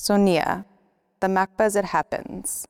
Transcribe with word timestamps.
Sonia, 0.00 0.64
the 1.18 1.26
MACBA 1.26 1.58
as 1.58 1.74
it 1.74 1.86
happens. 1.86 2.64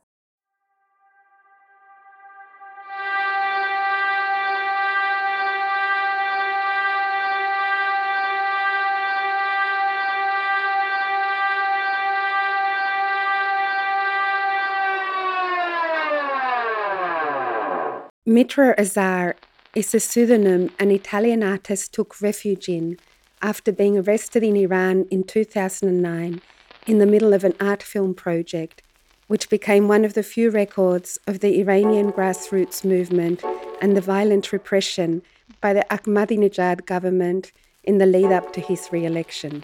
Mitra 18.24 18.74
Azar 18.79 19.36
is 19.74 19.95
a 19.95 20.00
pseudonym 20.00 20.70
an 20.79 20.90
Italian 20.90 21.42
artist 21.42 21.92
took 21.92 22.22
refuge 22.22 22.70
in 22.70 22.96
after 23.42 23.70
being 23.70 23.98
arrested 23.98 24.42
in 24.42 24.56
Iran 24.56 25.04
in 25.10 25.24
2009 25.24 26.40
in 26.89 26.98
the 26.98 27.07
middle 27.07 27.34
of 27.34 27.45
an 27.45 27.52
art 27.61 27.82
film 27.82 28.14
project, 28.14 28.83
which 29.27 29.51
became 29.51 29.87
one 29.87 30.05
of 30.06 30.15
the 30.15 30.23
few 30.23 30.48
records 30.51 31.19
of 31.27 31.41
the 31.41 31.61
Iranian 31.61 32.11
grassroots 32.11 32.84
movement 32.84 33.45
and 33.83 33.95
the 33.95 34.01
violent 34.01 34.52
repression 34.52 35.23
by 35.61 35.74
the 35.74 35.87
Ahmadinejad 35.91 36.87
government 36.87 37.52
in 37.84 37.98
the 37.98 38.06
lead 38.06 38.33
up 38.33 38.52
to 38.55 38.61
his 38.61 38.88
re 38.91 39.05
election. 39.05 39.62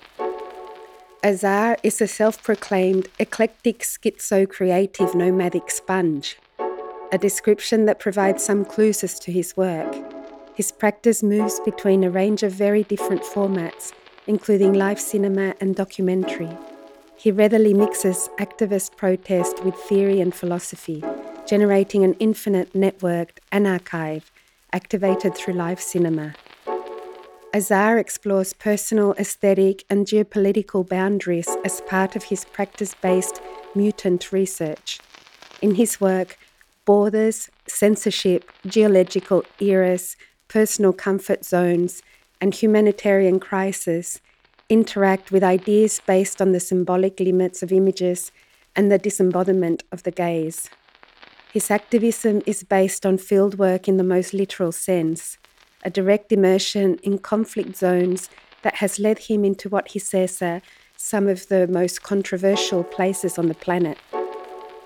Azar 1.24 1.78
is 1.82 2.02
a 2.02 2.06
self 2.06 2.42
proclaimed 2.42 3.08
eclectic 3.18 3.78
schizo 3.78 4.46
creative 4.46 5.14
nomadic 5.14 5.70
sponge 5.70 6.36
a 7.12 7.18
description 7.18 7.84
that 7.84 8.00
provides 8.00 8.42
some 8.42 8.64
clues 8.64 9.04
as 9.04 9.20
to 9.20 9.30
his 9.30 9.56
work. 9.56 9.94
His 10.56 10.72
practice 10.72 11.22
moves 11.22 11.60
between 11.64 12.02
a 12.02 12.10
range 12.10 12.42
of 12.42 12.50
very 12.50 12.82
different 12.82 13.22
formats, 13.22 13.92
including 14.26 14.72
live 14.72 14.98
cinema 14.98 15.54
and 15.60 15.76
documentary. 15.76 16.50
He 17.24 17.32
readily 17.32 17.72
mixes 17.72 18.28
activist 18.38 18.98
protest 18.98 19.64
with 19.64 19.74
theory 19.74 20.20
and 20.20 20.34
philosophy, 20.34 21.02
generating 21.46 22.04
an 22.04 22.12
infinite 22.20 22.74
networked 22.74 23.38
an 23.50 23.66
archive 23.66 24.30
activated 24.74 25.34
through 25.34 25.54
live 25.54 25.80
cinema. 25.80 26.34
Azar 27.54 27.96
explores 27.96 28.52
personal, 28.52 29.14
aesthetic, 29.14 29.84
and 29.88 30.04
geopolitical 30.06 30.86
boundaries 30.86 31.48
as 31.64 31.80
part 31.80 32.14
of 32.14 32.24
his 32.24 32.44
practice 32.44 32.94
based 33.00 33.40
mutant 33.74 34.30
research. 34.30 35.00
In 35.62 35.76
his 35.76 35.98
work, 36.02 36.36
borders, 36.84 37.48
censorship, 37.66 38.52
geological 38.66 39.46
eras, 39.60 40.18
personal 40.48 40.92
comfort 40.92 41.42
zones, 41.42 42.02
and 42.38 42.54
humanitarian 42.54 43.40
crisis 43.40 44.20
interact 44.68 45.30
with 45.30 45.44
ideas 45.44 46.00
based 46.06 46.40
on 46.40 46.52
the 46.52 46.60
symbolic 46.60 47.20
limits 47.20 47.62
of 47.62 47.72
images 47.72 48.32
and 48.76 48.90
the 48.90 48.98
disembodiment 48.98 49.82
of 49.92 50.02
the 50.02 50.10
gaze. 50.10 50.68
His 51.52 51.70
activism 51.70 52.42
is 52.46 52.64
based 52.64 53.06
on 53.06 53.18
fieldwork 53.18 53.86
in 53.86 53.96
the 53.96 54.04
most 54.04 54.34
literal 54.34 54.72
sense, 54.72 55.38
a 55.84 55.90
direct 55.90 56.32
immersion 56.32 56.98
in 57.02 57.18
conflict 57.18 57.76
zones 57.76 58.28
that 58.62 58.76
has 58.76 58.98
led 58.98 59.18
him 59.18 59.44
into 59.44 59.68
what 59.68 59.88
he 59.88 59.98
says 59.98 60.42
are 60.42 60.62
some 60.96 61.28
of 61.28 61.48
the 61.48 61.68
most 61.68 62.02
controversial 62.02 62.82
places 62.82 63.38
on 63.38 63.48
the 63.48 63.54
planet. 63.54 63.98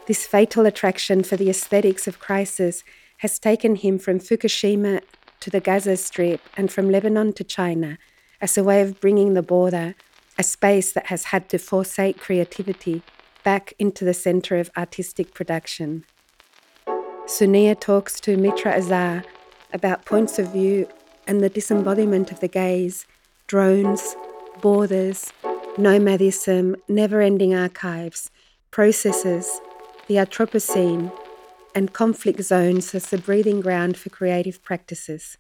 This 0.07 0.27
fatal 0.27 0.67
attraction 0.67 1.23
for 1.23 1.37
the 1.37 1.49
aesthetics 1.49 2.07
of 2.07 2.19
crisis 2.19 2.83
has 3.19 3.39
taken 3.39 3.77
him 3.77 3.99
from 3.99 4.19
Fukushima 4.19 5.03
to 5.41 5.51
the 5.51 5.61
Gaza 5.61 5.97
Strip 5.97 6.41
and 6.57 6.73
from 6.73 6.91
Lebanon 6.91 7.33
to 7.35 7.45
China 7.45 7.99
as 8.41 8.57
a 8.57 8.65
way 8.65 8.81
of 8.81 9.01
bringing 9.01 9.35
the 9.35 9.43
border, 9.43 9.95
a 10.39 10.43
space 10.43 10.93
that 10.93 11.07
has 11.07 11.25
had 11.25 11.49
to 11.49 11.59
forsake 11.59 12.19
creativity, 12.19 13.03
back 13.45 13.73
into 13.79 14.05
the 14.05 14.15
center 14.15 14.57
of 14.57 14.71
artistic 14.77 15.33
production. 15.33 16.05
Sonia 17.27 17.75
talks 17.75 18.21
to 18.21 18.37
Mitra 18.37 18.73
Azar 18.73 19.25
about 19.73 20.05
points 20.05 20.39
of 20.39 20.53
view 20.53 20.89
and 21.27 21.41
the 21.41 21.49
disembodiment 21.49 22.31
of 22.31 22.41
the 22.41 22.49
gaze, 22.49 23.07
drones, 23.47 24.17
borders, 24.61 25.33
nomadism, 25.77 26.77
never 26.89 27.21
ending 27.21 27.55
archives, 27.55 28.31
processes, 28.71 29.61
the 30.07 30.17
Anthropocene, 30.17 31.13
and 31.75 31.93
conflict 31.93 32.43
zones 32.43 32.95
as 32.95 33.07
the 33.07 33.19
breathing 33.19 33.61
ground 33.61 33.97
for 33.97 34.11
creative 34.11 34.63
practices. 34.63 35.37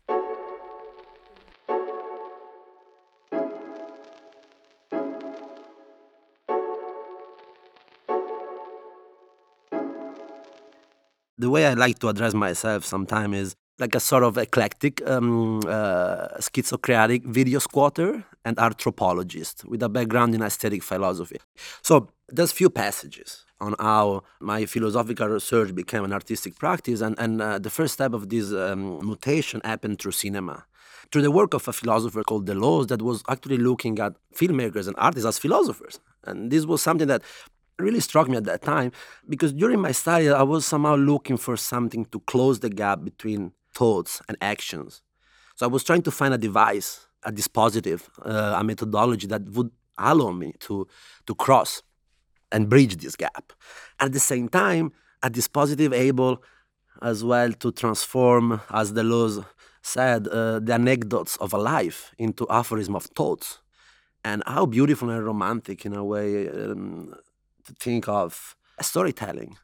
The 11.38 11.50
way 11.50 11.66
I 11.66 11.74
like 11.74 12.00
to 12.00 12.08
address 12.08 12.34
myself 12.34 12.84
sometimes 12.84 13.36
is 13.36 13.56
like 13.78 13.94
a 13.94 14.00
sort 14.00 14.24
of 14.24 14.36
eclectic, 14.38 15.08
um, 15.08 15.60
uh, 15.60 16.26
schizocratic 16.40 17.24
video 17.24 17.60
squatter 17.60 18.24
and 18.44 18.58
anthropologist 18.58 19.64
with 19.64 19.82
a 19.84 19.88
background 19.88 20.34
in 20.34 20.42
aesthetic 20.42 20.82
philosophy. 20.82 21.38
So 21.82 22.08
there's 22.28 22.50
few 22.50 22.70
passages 22.70 23.44
on 23.60 23.76
how 23.78 24.24
my 24.40 24.66
philosophical 24.66 25.28
research 25.28 25.74
became 25.74 26.04
an 26.04 26.12
artistic 26.12 26.56
practice. 26.58 27.00
And, 27.00 27.16
and 27.18 27.40
uh, 27.40 27.58
the 27.60 27.70
first 27.70 27.94
step 27.94 28.12
of 28.14 28.28
this 28.28 28.52
um, 28.52 28.98
mutation 29.06 29.60
happened 29.64 30.00
through 30.00 30.12
cinema, 30.12 30.64
through 31.12 31.22
the 31.22 31.30
work 31.30 31.54
of 31.54 31.68
a 31.68 31.72
philosopher 31.72 32.24
called 32.24 32.46
Deleuze 32.46 32.88
that 32.88 33.00
was 33.00 33.22
actually 33.28 33.58
looking 33.58 34.00
at 34.00 34.14
filmmakers 34.34 34.88
and 34.88 34.96
artists 34.98 35.26
as 35.26 35.38
philosophers. 35.38 36.00
And 36.24 36.50
this 36.50 36.66
was 36.66 36.82
something 36.82 37.06
that 37.08 37.22
really 37.78 38.00
struck 38.00 38.28
me 38.28 38.36
at 38.36 38.44
that 38.44 38.62
time 38.62 38.92
because 39.28 39.52
during 39.52 39.80
my 39.80 39.92
study, 39.92 40.28
I 40.28 40.42
was 40.42 40.66
somehow 40.66 40.96
looking 40.96 41.36
for 41.36 41.56
something 41.56 42.04
to 42.06 42.20
close 42.20 42.60
the 42.60 42.70
gap 42.70 43.04
between 43.04 43.52
thoughts 43.74 44.20
and 44.28 44.36
actions. 44.40 45.02
So 45.56 45.66
I 45.66 45.68
was 45.68 45.84
trying 45.84 46.02
to 46.02 46.10
find 46.10 46.34
a 46.34 46.38
device, 46.38 47.06
a 47.22 47.32
dispositive, 47.32 48.02
uh, 48.24 48.56
a 48.58 48.64
methodology 48.64 49.26
that 49.28 49.48
would 49.50 49.70
allow 49.98 50.30
me 50.30 50.54
to, 50.60 50.86
to 51.26 51.34
cross 51.34 51.82
and 52.52 52.68
bridge 52.68 52.96
this 52.96 53.16
gap. 53.16 53.52
At 54.00 54.12
the 54.12 54.20
same 54.20 54.48
time, 54.48 54.92
a 55.22 55.30
dispositive 55.30 55.92
able 55.92 56.42
as 57.02 57.22
well 57.24 57.52
to 57.52 57.72
transform, 57.72 58.60
as 58.70 58.92
Deleuze 58.92 59.44
said, 59.82 60.28
uh, 60.28 60.58
the 60.60 60.74
anecdotes 60.74 61.36
of 61.36 61.52
a 61.52 61.58
life 61.58 62.12
into 62.18 62.46
aphorism 62.50 62.96
of 62.96 63.04
thoughts. 63.04 63.58
And 64.24 64.42
how 64.46 64.66
beautiful 64.66 65.10
and 65.10 65.24
romantic, 65.24 65.86
in 65.86 65.94
a 65.94 66.04
way, 66.04 66.48
um, 66.48 67.14
think 67.78 68.08
of 68.08 68.56
storytelling 68.80 69.56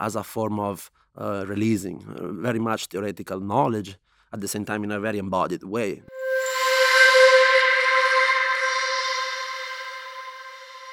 as 0.00 0.16
a 0.16 0.22
form 0.22 0.60
of 0.60 0.90
uh, 1.16 1.44
releasing 1.46 2.04
uh, 2.06 2.28
very 2.28 2.58
much 2.58 2.86
theoretical 2.86 3.40
knowledge 3.40 3.96
at 4.32 4.40
the 4.40 4.48
same 4.48 4.64
time 4.64 4.84
in 4.84 4.92
a 4.92 5.00
very 5.00 5.18
embodied 5.18 5.62
way. 5.62 6.02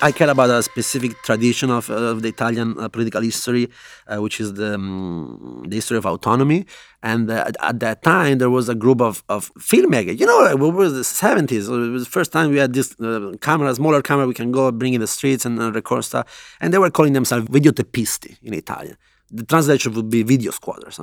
I 0.01 0.11
care 0.11 0.29
about 0.29 0.49
a 0.49 0.61
specific 0.61 1.21
tradition 1.23 1.71
of, 1.71 1.89
of 1.89 2.21
the 2.21 2.27
Italian 2.27 2.77
uh, 2.77 2.89
political 2.89 3.21
history, 3.21 3.69
uh, 4.07 4.17
which 4.17 4.41
is 4.41 4.53
the, 4.55 4.75
um, 4.75 5.63
the 5.67 5.77
history 5.77 5.97
of 5.97 6.05
autonomy. 6.05 6.65
And 7.01 7.31
uh, 7.31 7.51
at 7.61 7.79
that 7.79 8.03
time, 8.03 8.39
there 8.39 8.49
was 8.49 8.67
a 8.67 8.75
group 8.75 8.99
of, 8.99 9.23
of 9.29 9.53
filmmakers. 9.53 10.19
You 10.19 10.25
know, 10.25 10.45
it 10.47 10.59
was 10.59 10.93
the 10.93 10.99
70s. 11.01 11.69
It 11.69 11.91
was 11.91 12.03
the 12.03 12.09
first 12.09 12.33
time 12.33 12.51
we 12.51 12.57
had 12.57 12.73
this 12.73 12.99
uh, 12.99 13.31
camera, 13.39 13.73
smaller 13.73 14.01
camera 14.01 14.27
we 14.27 14.33
can 14.33 14.51
go 14.51 14.69
bring 14.69 14.93
in 14.93 14.99
the 14.99 15.07
streets 15.07 15.45
and 15.45 15.73
record 15.73 16.03
stuff. 16.03 16.57
And 16.59 16.73
they 16.73 16.77
were 16.77 16.89
calling 16.89 17.13
themselves 17.13 17.47
videoteppisti 17.47 18.37
in 18.43 18.53
Italian. 18.53 18.97
The 19.31 19.45
translation 19.45 19.93
would 19.93 20.09
be 20.09 20.23
video 20.23 20.51
squatters. 20.51 20.99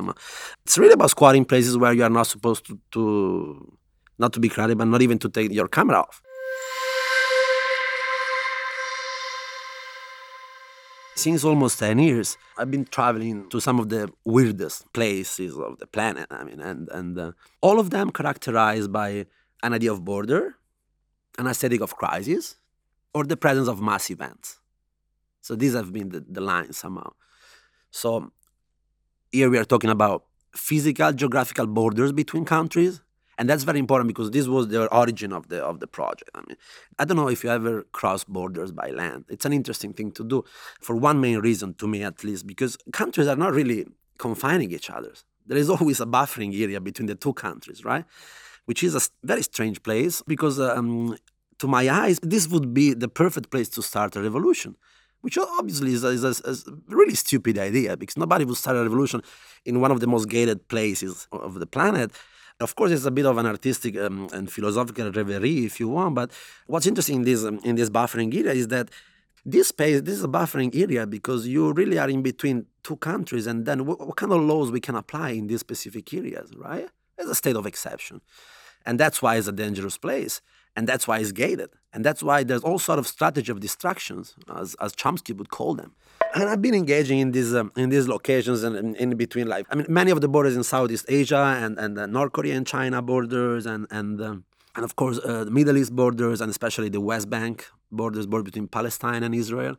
It's 0.64 0.76
really 0.76 0.92
about 0.92 1.10
squatting 1.10 1.46
places 1.46 1.78
where 1.78 1.94
you 1.94 2.04
are 2.04 2.10
not 2.10 2.26
supposed 2.26 2.66
to, 2.66 2.78
to 2.92 3.78
not 4.18 4.34
to 4.34 4.40
be 4.40 4.50
crowded, 4.50 4.76
but 4.76 4.84
not 4.84 5.00
even 5.00 5.18
to 5.18 5.30
take 5.30 5.50
your 5.50 5.66
camera 5.66 6.00
off. 6.00 6.22
Since 11.14 11.44
almost 11.44 11.78
10 11.78 11.98
years, 11.98 12.38
I've 12.56 12.70
been 12.70 12.86
traveling 12.86 13.48
to 13.50 13.60
some 13.60 13.78
of 13.78 13.90
the 13.90 14.10
weirdest 14.24 14.90
places 14.92 15.56
of 15.58 15.78
the 15.78 15.86
planet. 15.86 16.26
I 16.30 16.44
mean, 16.44 16.60
and, 16.60 16.88
and 16.90 17.18
uh, 17.18 17.32
all 17.60 17.78
of 17.78 17.90
them 17.90 18.10
characterized 18.10 18.90
by 18.90 19.26
an 19.62 19.74
idea 19.74 19.92
of 19.92 20.04
border, 20.04 20.54
an 21.38 21.46
aesthetic 21.46 21.80
of 21.82 21.96
crisis, 21.96 22.56
or 23.14 23.24
the 23.24 23.36
presence 23.36 23.68
of 23.68 23.80
mass 23.80 24.10
events. 24.10 24.58
So 25.42 25.54
these 25.54 25.74
have 25.74 25.92
been 25.92 26.08
the, 26.08 26.24
the 26.26 26.40
lines 26.40 26.78
somehow. 26.78 27.12
So 27.90 28.32
here 29.30 29.50
we 29.50 29.58
are 29.58 29.64
talking 29.64 29.90
about 29.90 30.24
physical, 30.54 31.12
geographical 31.12 31.66
borders 31.66 32.12
between 32.12 32.44
countries, 32.44 33.02
and 33.38 33.48
that's 33.48 33.64
very 33.64 33.78
important 33.78 34.08
because 34.08 34.30
this 34.30 34.46
was 34.46 34.68
the 34.68 34.86
origin 34.94 35.32
of 35.32 35.48
the 35.48 35.62
of 35.62 35.80
the 35.80 35.86
project. 35.86 36.30
I 36.34 36.40
mean, 36.46 36.56
I 36.98 37.04
don't 37.04 37.16
know 37.16 37.28
if 37.28 37.42
you 37.44 37.50
ever 37.50 37.82
cross 37.92 38.24
borders 38.24 38.72
by 38.72 38.90
land. 38.90 39.24
It's 39.28 39.44
an 39.44 39.52
interesting 39.52 39.92
thing 39.92 40.12
to 40.12 40.24
do, 40.24 40.44
for 40.80 40.96
one 40.96 41.20
main 41.20 41.38
reason, 41.38 41.74
to 41.74 41.86
me 41.86 42.02
at 42.02 42.24
least, 42.24 42.46
because 42.46 42.76
countries 42.92 43.28
are 43.28 43.36
not 43.36 43.52
really 43.52 43.86
confining 44.18 44.70
each 44.72 44.90
other. 44.90 45.12
There 45.46 45.58
is 45.58 45.70
always 45.74 46.00
a 46.00 46.06
buffering 46.06 46.58
area 46.60 46.80
between 46.80 47.06
the 47.06 47.14
two 47.14 47.32
countries, 47.32 47.84
right? 47.84 48.04
Which 48.66 48.82
is 48.82 48.94
a 48.94 49.00
very 49.24 49.42
strange 49.42 49.82
place 49.82 50.22
because, 50.26 50.60
um, 50.60 51.16
to 51.58 51.66
my 51.66 51.88
eyes, 51.90 52.20
this 52.22 52.48
would 52.48 52.72
be 52.74 52.94
the 52.94 53.08
perfect 53.08 53.50
place 53.50 53.68
to 53.70 53.82
start 53.82 54.16
a 54.16 54.22
revolution 54.22 54.76
which 55.22 55.38
obviously 55.38 55.92
is 55.92 56.04
a, 56.04 56.08
is, 56.08 56.24
a, 56.24 56.28
is 56.50 56.66
a, 56.66 56.72
really 56.88 57.14
stupid 57.14 57.56
idea 57.56 57.96
because 57.96 58.16
nobody 58.16 58.44
would 58.44 58.56
start 58.56 58.76
a 58.76 58.82
revolution 58.82 59.22
in 59.64 59.80
one 59.80 59.90
of 59.90 60.00
the 60.00 60.06
most 60.06 60.28
gated 60.28 60.68
places 60.68 61.26
of 61.32 61.60
the 61.60 61.66
planet. 61.66 62.10
Of 62.62 62.74
course, 62.76 62.90
it's 62.92 63.04
a 63.04 63.10
bit 63.10 63.26
of 63.26 63.36
an 63.38 63.46
artistic 63.46 63.96
um, 63.96 64.28
and 64.32 64.50
philosophical 64.50 65.10
reverie, 65.10 65.64
if 65.66 65.80
you 65.80 65.88
want. 65.88 66.14
But 66.14 66.30
what's 66.66 66.86
interesting 66.86 67.16
in 67.16 67.22
this 67.22 67.44
um, 67.44 67.60
in 67.64 67.76
this 67.76 67.90
buffering 67.90 68.34
area 68.34 68.52
is 68.52 68.68
that 68.68 68.88
this 69.44 69.68
space, 69.68 70.00
this 70.02 70.14
is 70.14 70.24
a 70.24 70.28
buffering 70.28 70.74
area 70.74 71.06
because 71.06 71.46
you 71.46 71.72
really 71.72 71.98
are 71.98 72.08
in 72.08 72.22
between 72.22 72.66
two 72.82 72.96
countries, 72.96 73.46
and 73.46 73.66
then 73.66 73.86
what, 73.86 73.98
what 74.06 74.16
kind 74.16 74.32
of 74.32 74.40
laws 74.40 74.70
we 74.70 74.80
can 74.80 74.94
apply 74.94 75.30
in 75.30 75.48
these 75.48 75.60
specific 75.60 76.12
areas, 76.14 76.54
right? 76.56 76.88
It's 77.18 77.28
a 77.28 77.34
state 77.34 77.56
of 77.56 77.66
exception, 77.66 78.20
and 78.86 78.98
that's 78.98 79.20
why 79.20 79.36
it's 79.36 79.48
a 79.48 79.52
dangerous 79.52 79.98
place 79.98 80.40
and 80.76 80.86
that's 80.88 81.06
why 81.06 81.18
it's 81.18 81.32
gated. 81.32 81.70
And 81.92 82.04
that's 82.04 82.22
why 82.22 82.42
there's 82.42 82.62
all 82.62 82.78
sort 82.78 82.98
of 82.98 83.06
strategy 83.06 83.52
of 83.52 83.60
distractions 83.60 84.34
as, 84.54 84.74
as 84.80 84.94
chomsky 84.94 85.36
would 85.36 85.50
call 85.50 85.74
them. 85.74 85.92
And 86.34 86.48
i've 86.48 86.62
been 86.62 86.74
engaging 86.74 87.18
in 87.18 87.32
these 87.32 87.54
um, 87.54 87.72
in 87.76 87.90
these 87.90 88.08
locations 88.08 88.62
and 88.62 88.74
in, 88.76 88.94
in, 88.96 89.16
between 89.16 89.48
life. 89.48 89.66
i 89.70 89.74
mean 89.74 89.86
many 89.88 90.10
of 90.10 90.22
the 90.22 90.28
borders 90.28 90.56
in 90.56 90.64
southeast 90.64 91.04
asia 91.08 91.44
and 91.62 91.78
and 91.78 91.94
the 91.98 92.06
north 92.06 92.32
korea 92.32 92.54
and 92.56 92.66
china 92.66 93.02
borders 93.02 93.66
and 93.66 93.86
and 93.90 94.20
um, 94.22 94.44
and 94.74 94.82
of 94.82 94.96
course 94.96 95.18
uh, 95.18 95.44
the 95.44 95.50
middle 95.50 95.76
east 95.76 95.94
borders 95.94 96.40
and 96.40 96.48
especially 96.48 96.88
the 96.88 97.02
west 97.02 97.28
bank 97.28 97.66
borders 97.90 98.26
border 98.26 98.44
between 98.44 98.66
palestine 98.66 99.22
and 99.22 99.34
israel. 99.34 99.76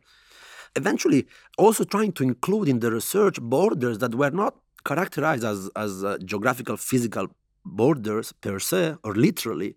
Eventually 0.76 1.26
also 1.58 1.82
trying 1.84 2.12
to 2.12 2.22
include 2.22 2.68
in 2.68 2.78
the 2.78 2.90
research 2.90 3.40
borders 3.40 3.98
that 3.98 4.14
were 4.14 4.34
not 4.42 4.54
characterized 4.84 5.44
as 5.52 5.58
as 5.84 6.04
uh, 6.04 6.18
geographical 6.24 6.76
physical 6.76 7.26
borders 7.64 8.32
per 8.44 8.58
se 8.60 8.94
or 9.02 9.12
literally 9.14 9.70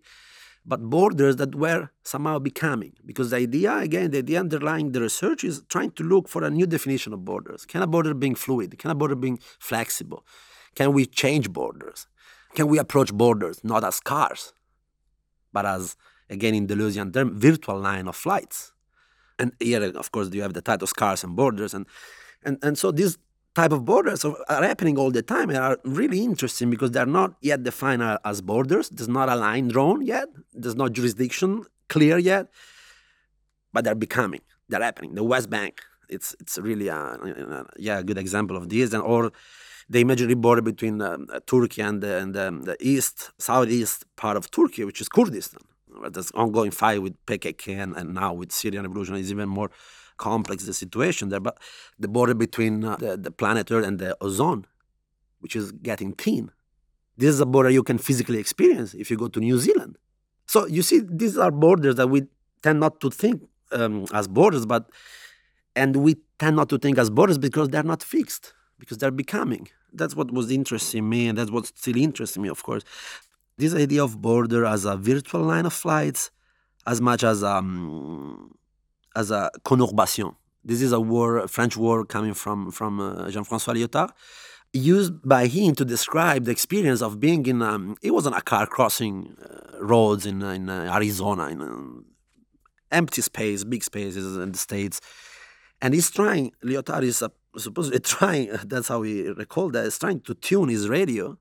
but 0.68 0.82
borders 0.82 1.36
that 1.36 1.54
were 1.54 1.88
somehow 2.02 2.38
becoming. 2.38 2.92
Because 3.06 3.30
the 3.30 3.36
idea, 3.36 3.78
again, 3.78 4.10
the 4.10 4.18
idea 4.18 4.38
underlying 4.38 4.92
the 4.92 5.00
research 5.00 5.42
is 5.42 5.62
trying 5.70 5.92
to 5.92 6.02
look 6.04 6.28
for 6.28 6.44
a 6.44 6.50
new 6.50 6.66
definition 6.66 7.14
of 7.14 7.24
borders. 7.24 7.64
Can 7.64 7.80
a 7.80 7.86
border 7.86 8.12
being 8.12 8.34
fluid? 8.34 8.78
Can 8.78 8.90
a 8.90 8.94
border 8.94 9.14
being 9.14 9.38
flexible? 9.58 10.26
Can 10.74 10.92
we 10.92 11.06
change 11.06 11.50
borders? 11.50 12.06
Can 12.54 12.68
we 12.68 12.78
approach 12.78 13.12
borders 13.14 13.64
not 13.64 13.82
as 13.82 13.98
cars, 13.98 14.52
but 15.54 15.64
as, 15.64 15.96
again, 16.28 16.54
in 16.54 16.66
Deleuzian 16.66 17.14
term, 17.14 17.38
virtual 17.38 17.80
line 17.80 18.06
of 18.06 18.14
flights? 18.14 18.72
And 19.38 19.52
here, 19.60 19.82
of 19.82 20.12
course, 20.12 20.28
you 20.32 20.42
have 20.42 20.52
the 20.52 20.60
title 20.60 20.88
Cars 20.88 21.24
and 21.24 21.34
Borders. 21.34 21.72
And, 21.72 21.86
and, 22.44 22.58
and 22.62 22.76
so 22.76 22.92
this 22.92 23.16
type 23.58 23.72
of 23.72 23.84
borders 23.84 24.24
are 24.24 24.62
happening 24.70 24.96
all 25.02 25.10
the 25.18 25.24
time 25.34 25.48
and 25.50 25.58
are 25.58 25.78
really 26.00 26.20
interesting 26.30 26.70
because 26.74 26.90
they're 26.92 27.14
not 27.20 27.30
yet 27.50 27.60
defined 27.70 28.02
as 28.30 28.40
borders. 28.52 28.86
There's 28.94 29.14
not 29.20 29.28
a 29.28 29.36
line 29.46 29.66
drawn 29.74 30.00
yet. 30.14 30.28
There's 30.60 30.78
no 30.82 30.88
jurisdiction 30.96 31.50
clear 31.94 32.16
yet, 32.32 32.44
but 33.72 33.80
they're 33.84 34.02
becoming. 34.08 34.42
They're 34.68 34.86
happening. 34.88 35.12
The 35.20 35.26
West 35.32 35.48
Bank, 35.56 35.74
it's 36.08 36.28
it's 36.42 36.56
really 36.68 36.88
a, 36.88 37.00
a 37.56 37.64
yeah 37.86 37.98
a 38.02 38.04
good 38.08 38.20
example 38.24 38.56
of 38.60 38.64
this, 38.72 38.92
and 38.94 39.02
or 39.02 39.22
the 39.92 40.00
imaginary 40.06 40.38
border 40.46 40.64
between 40.72 40.96
um, 41.08 41.26
Turkey 41.52 41.82
and 41.88 41.96
the, 42.04 42.12
and 42.22 42.34
the, 42.38 42.46
the 42.70 42.76
east 42.92 43.16
southeast 43.48 44.04
part 44.22 44.36
of 44.36 44.50
Turkey, 44.58 44.84
which 44.88 45.00
is 45.00 45.08
Kurdistan. 45.08 45.64
There's 46.12 46.30
ongoing 46.42 46.72
fight 46.82 47.00
with 47.04 47.14
PKK 47.26 47.64
and, 47.82 47.92
and 47.96 48.08
now 48.14 48.30
with 48.34 48.50
Syrian 48.52 48.84
revolution 48.86 49.16
is 49.16 49.30
even 49.32 49.48
more 49.48 49.70
complex 50.18 50.64
the 50.64 50.74
situation 50.74 51.28
there, 51.30 51.40
but 51.40 51.58
the 51.98 52.08
border 52.08 52.34
between 52.34 52.84
uh, 52.84 52.96
the, 52.96 53.16
the 53.16 53.30
planet 53.30 53.70
Earth 53.70 53.86
and 53.86 53.98
the 53.98 54.16
ozone, 54.20 54.66
which 55.40 55.56
is 55.56 55.72
getting 55.72 56.12
thin. 56.12 56.50
This 57.16 57.30
is 57.30 57.40
a 57.40 57.46
border 57.46 57.70
you 57.70 57.82
can 57.82 57.98
physically 57.98 58.38
experience 58.38 58.94
if 58.94 59.10
you 59.10 59.16
go 59.16 59.28
to 59.28 59.40
New 59.40 59.58
Zealand. 59.58 59.96
So 60.46 60.66
you 60.66 60.82
see, 60.82 61.00
these 61.04 61.36
are 61.36 61.50
borders 61.50 61.96
that 61.96 62.08
we 62.08 62.22
tend 62.62 62.80
not 62.80 63.00
to 63.00 63.10
think 63.10 63.42
um, 63.72 64.06
as 64.12 64.28
borders, 64.28 64.66
but 64.66 64.90
and 65.74 65.96
we 65.96 66.16
tend 66.38 66.56
not 66.56 66.68
to 66.70 66.78
think 66.78 66.98
as 66.98 67.10
borders 67.10 67.38
because 67.38 67.68
they're 67.68 67.82
not 67.82 68.02
fixed, 68.02 68.54
because 68.78 68.98
they're 68.98 69.10
becoming. 69.10 69.68
That's 69.92 70.14
what 70.14 70.30
was 70.32 70.50
interesting 70.50 71.08
me, 71.08 71.28
and 71.28 71.38
that's 71.38 71.50
what 71.50 71.66
still 71.66 71.96
interests 71.96 72.38
me, 72.38 72.48
of 72.48 72.62
course. 72.62 72.84
This 73.56 73.74
idea 73.74 74.04
of 74.04 74.20
border 74.20 74.64
as 74.64 74.84
a 74.84 74.96
virtual 74.96 75.42
line 75.42 75.66
of 75.66 75.72
flights, 75.72 76.30
as 76.86 77.00
much 77.00 77.24
as 77.24 77.42
um, 77.42 78.54
as 79.14 79.30
a 79.30 79.50
conurbation. 79.64 80.34
This 80.64 80.82
is 80.82 80.92
a 80.92 81.00
word, 81.00 81.44
a 81.44 81.48
French 81.48 81.76
word 81.76 82.08
coming 82.08 82.34
from, 82.34 82.70
from 82.70 83.00
uh, 83.00 83.30
Jean-François 83.30 83.74
Lyotard, 83.74 84.10
used 84.72 85.26
by 85.26 85.46
him 85.46 85.74
to 85.76 85.84
describe 85.84 86.44
the 86.44 86.50
experience 86.50 87.00
of 87.00 87.20
being 87.20 87.46
in, 87.46 87.62
um, 87.62 87.96
it 88.02 88.10
wasn't 88.10 88.36
a 88.36 88.42
car 88.42 88.66
crossing 88.66 89.36
uh, 89.42 89.82
roads 89.82 90.26
in, 90.26 90.42
in 90.42 90.68
uh, 90.68 90.92
Arizona, 90.94 91.48
in 91.48 91.60
um, 91.62 92.04
empty 92.90 93.22
space, 93.22 93.64
big 93.64 93.82
spaces 93.82 94.36
in 94.36 94.52
the 94.52 94.58
States. 94.58 95.00
And 95.80 95.94
he's 95.94 96.10
trying, 96.10 96.52
Lyotard 96.62 97.04
is 97.04 97.22
uh, 97.22 97.28
supposedly 97.56 98.00
trying, 98.16 98.50
that's 98.66 98.88
how 98.88 99.00
we 99.00 99.28
recall 99.28 99.70
that, 99.70 99.86
is 99.86 99.98
trying 99.98 100.20
to 100.22 100.34
tune 100.34 100.68
his 100.68 100.88
radio, 100.88 101.38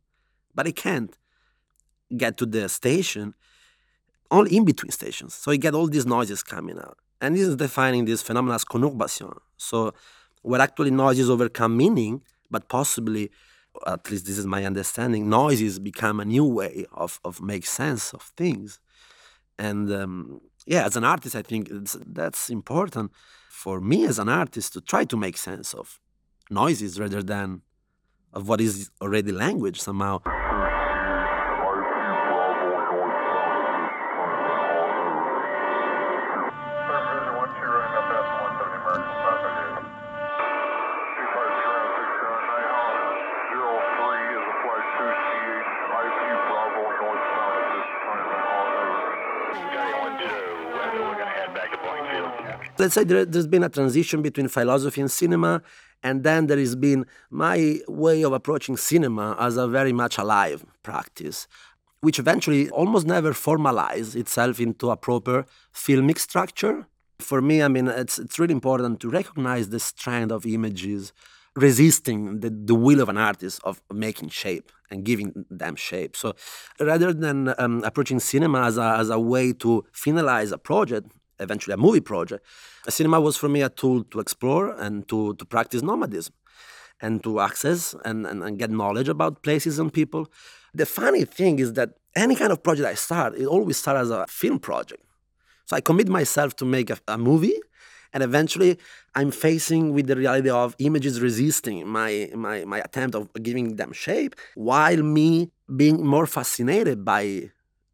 but 0.55 0.65
he 0.65 0.71
can't 0.71 1.17
get 2.15 2.37
to 2.37 2.45
the 2.45 2.69
station 2.69 3.33
only 4.31 4.55
in 4.55 4.65
between 4.65 4.91
stations. 4.91 5.33
So 5.33 5.51
he 5.51 5.57
get 5.57 5.73
all 5.73 5.87
these 5.87 6.05
noises 6.05 6.43
coming 6.43 6.77
out. 6.77 6.97
And 7.21 7.35
this 7.35 7.47
is 7.47 7.55
defining 7.55 8.05
this 8.05 8.21
phenomenon 8.21 8.55
as 8.55 8.65
conurbation. 8.65 9.35
So, 9.57 9.93
where 10.43 10.61
actually 10.61 10.91
noises 10.91 11.29
overcome 11.29 11.75
meaning, 11.75 12.21
but 12.49 12.69
possibly, 12.69 13.31
at 13.85 14.09
least 14.09 14.25
this 14.25 14.37
is 14.37 14.45
my 14.45 14.65
understanding, 14.65 15.29
noises 15.29 15.79
become 15.79 16.19
a 16.19 16.25
new 16.25 16.45
way 16.45 16.85
of, 16.93 17.19
of 17.25 17.41
make 17.41 17.65
sense 17.65 18.13
of 18.13 18.21
things. 18.37 18.79
And 19.57 19.91
um, 19.91 20.41
yeah, 20.65 20.85
as 20.85 20.95
an 20.95 21.03
artist, 21.03 21.35
I 21.35 21.41
think 21.41 21.69
that's 21.71 22.49
important 22.49 23.11
for 23.49 23.81
me 23.81 24.05
as 24.05 24.19
an 24.19 24.29
artist 24.29 24.73
to 24.73 24.81
try 24.81 25.03
to 25.05 25.17
make 25.17 25.37
sense 25.37 25.73
of 25.73 25.99
noises 26.49 26.99
rather 26.99 27.23
than 27.23 27.61
of 28.33 28.47
what 28.47 28.61
is 28.61 28.91
already 29.01 29.31
language 29.31 29.81
somehow. 29.81 30.21
Let's 52.79 52.93
say 52.93 53.03
there, 53.03 53.25
has 53.25 53.47
been 53.47 53.63
a 53.63 53.69
transition 53.69 54.21
between 54.21 54.47
philosophy 54.47 55.01
and 55.01 55.11
cinema, 55.11 55.61
and 56.03 56.23
then 56.23 56.47
there 56.47 56.57
has 56.57 56.75
been 56.75 57.05
my 57.29 57.79
way 57.87 58.23
of 58.23 58.33
approaching 58.33 58.77
cinema 58.77 59.35
as 59.39 59.57
a 59.57 59.67
very 59.67 59.93
much 59.93 60.17
alive 60.17 60.65
practice, 60.83 61.47
which 62.01 62.19
eventually 62.19 62.69
almost 62.69 63.07
never 63.07 63.33
formalized 63.33 64.15
itself 64.15 64.59
into 64.59 64.91
a 64.91 64.97
proper 64.97 65.45
filmic 65.73 66.19
structure. 66.19 66.87
For 67.19 67.41
me, 67.41 67.63
I 67.63 67.67
mean, 67.67 67.87
it's, 67.87 68.19
it's 68.19 68.37
really 68.37 68.53
important 68.53 68.99
to 69.01 69.09
recognize 69.09 69.69
the 69.69 69.79
strand 69.79 70.31
of 70.31 70.45
images 70.45 71.13
resisting 71.55 72.39
the, 72.41 72.51
the 72.51 72.75
will 72.75 73.01
of 73.01 73.09
an 73.09 73.17
artist 73.17 73.59
of 73.63 73.81
making 73.91 74.29
shape 74.29 74.71
and 74.91 75.03
giving 75.03 75.45
them 75.49 75.75
shape. 75.75 76.15
So 76.15 76.35
rather 76.79 77.11
than 77.11 77.53
um, 77.57 77.83
approaching 77.83 78.19
cinema 78.19 78.61
as 78.61 78.77
a, 78.77 78.95
as 78.99 79.09
a 79.09 79.19
way 79.19 79.53
to 79.53 79.83
finalize 79.91 80.51
a 80.51 80.59
project, 80.59 81.11
eventually 81.39 81.73
a 81.73 81.77
movie 81.77 82.01
project, 82.01 82.45
a 82.85 82.91
cinema 82.91 83.19
was 83.21 83.37
for 83.37 83.49
me 83.49 83.61
a 83.61 83.69
tool 83.69 84.03
to 84.05 84.19
explore 84.19 84.69
and 84.71 85.07
to, 85.07 85.35
to 85.35 85.45
practice 85.45 85.81
nomadism 85.81 86.33
and 87.01 87.23
to 87.23 87.39
access 87.39 87.95
and, 88.05 88.25
and, 88.25 88.43
and 88.43 88.57
get 88.57 88.71
knowledge 88.71 89.07
about 89.07 89.43
places 89.43 89.79
and 89.79 89.93
people. 89.93 90.27
The 90.73 90.85
funny 90.85 91.25
thing 91.25 91.59
is 91.59 91.73
that 91.73 91.91
any 92.15 92.35
kind 92.35 92.51
of 92.51 92.63
project 92.63 92.87
I 92.87 92.95
start, 92.95 93.35
it 93.35 93.45
always 93.45 93.77
starts 93.77 94.01
as 94.01 94.09
a 94.09 94.25
film 94.27 94.59
project. 94.59 95.03
So 95.65 95.75
I 95.75 95.81
commit 95.81 96.07
myself 96.07 96.55
to 96.57 96.65
make 96.65 96.89
a, 96.89 96.97
a 97.07 97.17
movie 97.17 97.59
and 98.13 98.23
eventually 98.23 98.77
i'm 99.15 99.31
facing 99.31 99.93
with 99.93 100.07
the 100.07 100.15
reality 100.15 100.49
of 100.49 100.75
images 100.79 101.21
resisting 101.21 101.87
my, 101.87 102.29
my, 102.35 102.65
my 102.65 102.79
attempt 102.79 103.15
of 103.15 103.31
giving 103.43 103.75
them 103.75 103.91
shape 103.91 104.35
while 104.55 105.01
me 105.03 105.51
being 105.75 106.05
more 106.05 106.25
fascinated 106.25 107.03
by, 107.03 107.49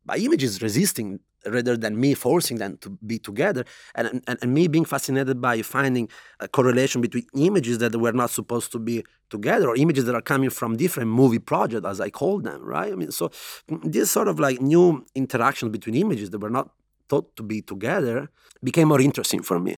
by 0.06 0.18
images 0.18 0.62
resisting 0.62 1.20
rather 1.46 1.76
than 1.78 2.00
me 2.00 2.14
forcing 2.14 2.58
them 2.58 2.78
to 2.78 2.90
be 3.06 3.20
together. 3.20 3.66
And, 3.96 4.22
and, 4.28 4.38
and 4.42 4.54
me 4.54 4.68
being 4.68 4.86
fascinated 4.86 5.42
by 5.42 5.62
finding 5.62 6.10
a 6.40 6.48
correlation 6.48 7.02
between 7.02 7.26
images 7.36 7.78
that 7.80 7.96
were 7.96 8.14
not 8.14 8.30
supposed 8.30 8.72
to 8.74 8.80
be 8.80 9.04
together 9.30 9.68
or 9.70 9.76
images 9.76 10.06
that 10.06 10.16
are 10.16 10.22
coming 10.22 10.50
from 10.50 10.78
different 10.78 11.10
movie 11.10 11.40
projects 11.40 11.88
as 11.88 12.00
i 12.00 12.10
call 12.10 12.40
them 12.40 12.60
right? 12.76 12.92
I 12.94 12.96
mean 12.96 13.12
so 13.12 13.30
mm, 13.70 13.92
this 13.96 14.12
sort 14.12 14.28
of 14.28 14.40
like 14.40 14.62
new 14.62 15.06
interactions 15.16 15.72
between 15.72 15.96
images 15.96 16.30
that 16.32 16.40
were 16.40 16.56
not 16.60 16.70
thought 17.10 17.36
to 17.38 17.44
be 17.44 17.62
together 17.62 18.30
became 18.64 18.88
more 18.90 19.02
interesting 19.02 19.42
for 19.42 19.60
me. 19.60 19.74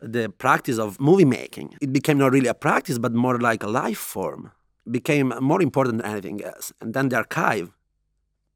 The 0.00 0.28
practice 0.28 0.78
of 0.78 1.00
movie 1.00 1.24
making 1.24 1.68
it 1.80 1.92
became 1.92 2.18
not 2.18 2.32
really 2.32 2.48
a 2.48 2.54
practice 2.54 2.98
but 2.98 3.12
more 3.24 3.38
like 3.38 3.62
a 3.62 3.68
life 3.68 4.02
form 4.14 4.52
became 4.98 5.32
more 5.40 5.62
important 5.62 5.98
than 5.98 6.10
anything 6.10 6.42
else. 6.44 6.72
And 6.80 6.92
then 6.94 7.08
the 7.08 7.16
archive 7.16 7.70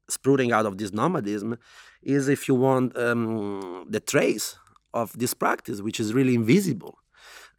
sprouting 0.09 0.51
out 0.51 0.65
of 0.65 0.77
this 0.77 0.91
nomadism 0.93 1.57
is, 2.01 2.27
if 2.27 2.47
you 2.47 2.55
want, 2.55 2.97
um, 2.97 3.85
the 3.89 3.99
trace 3.99 4.57
of 4.93 5.17
this 5.17 5.33
practice, 5.33 5.81
which 5.81 5.99
is 5.99 6.13
really 6.13 6.35
invisible. 6.35 6.97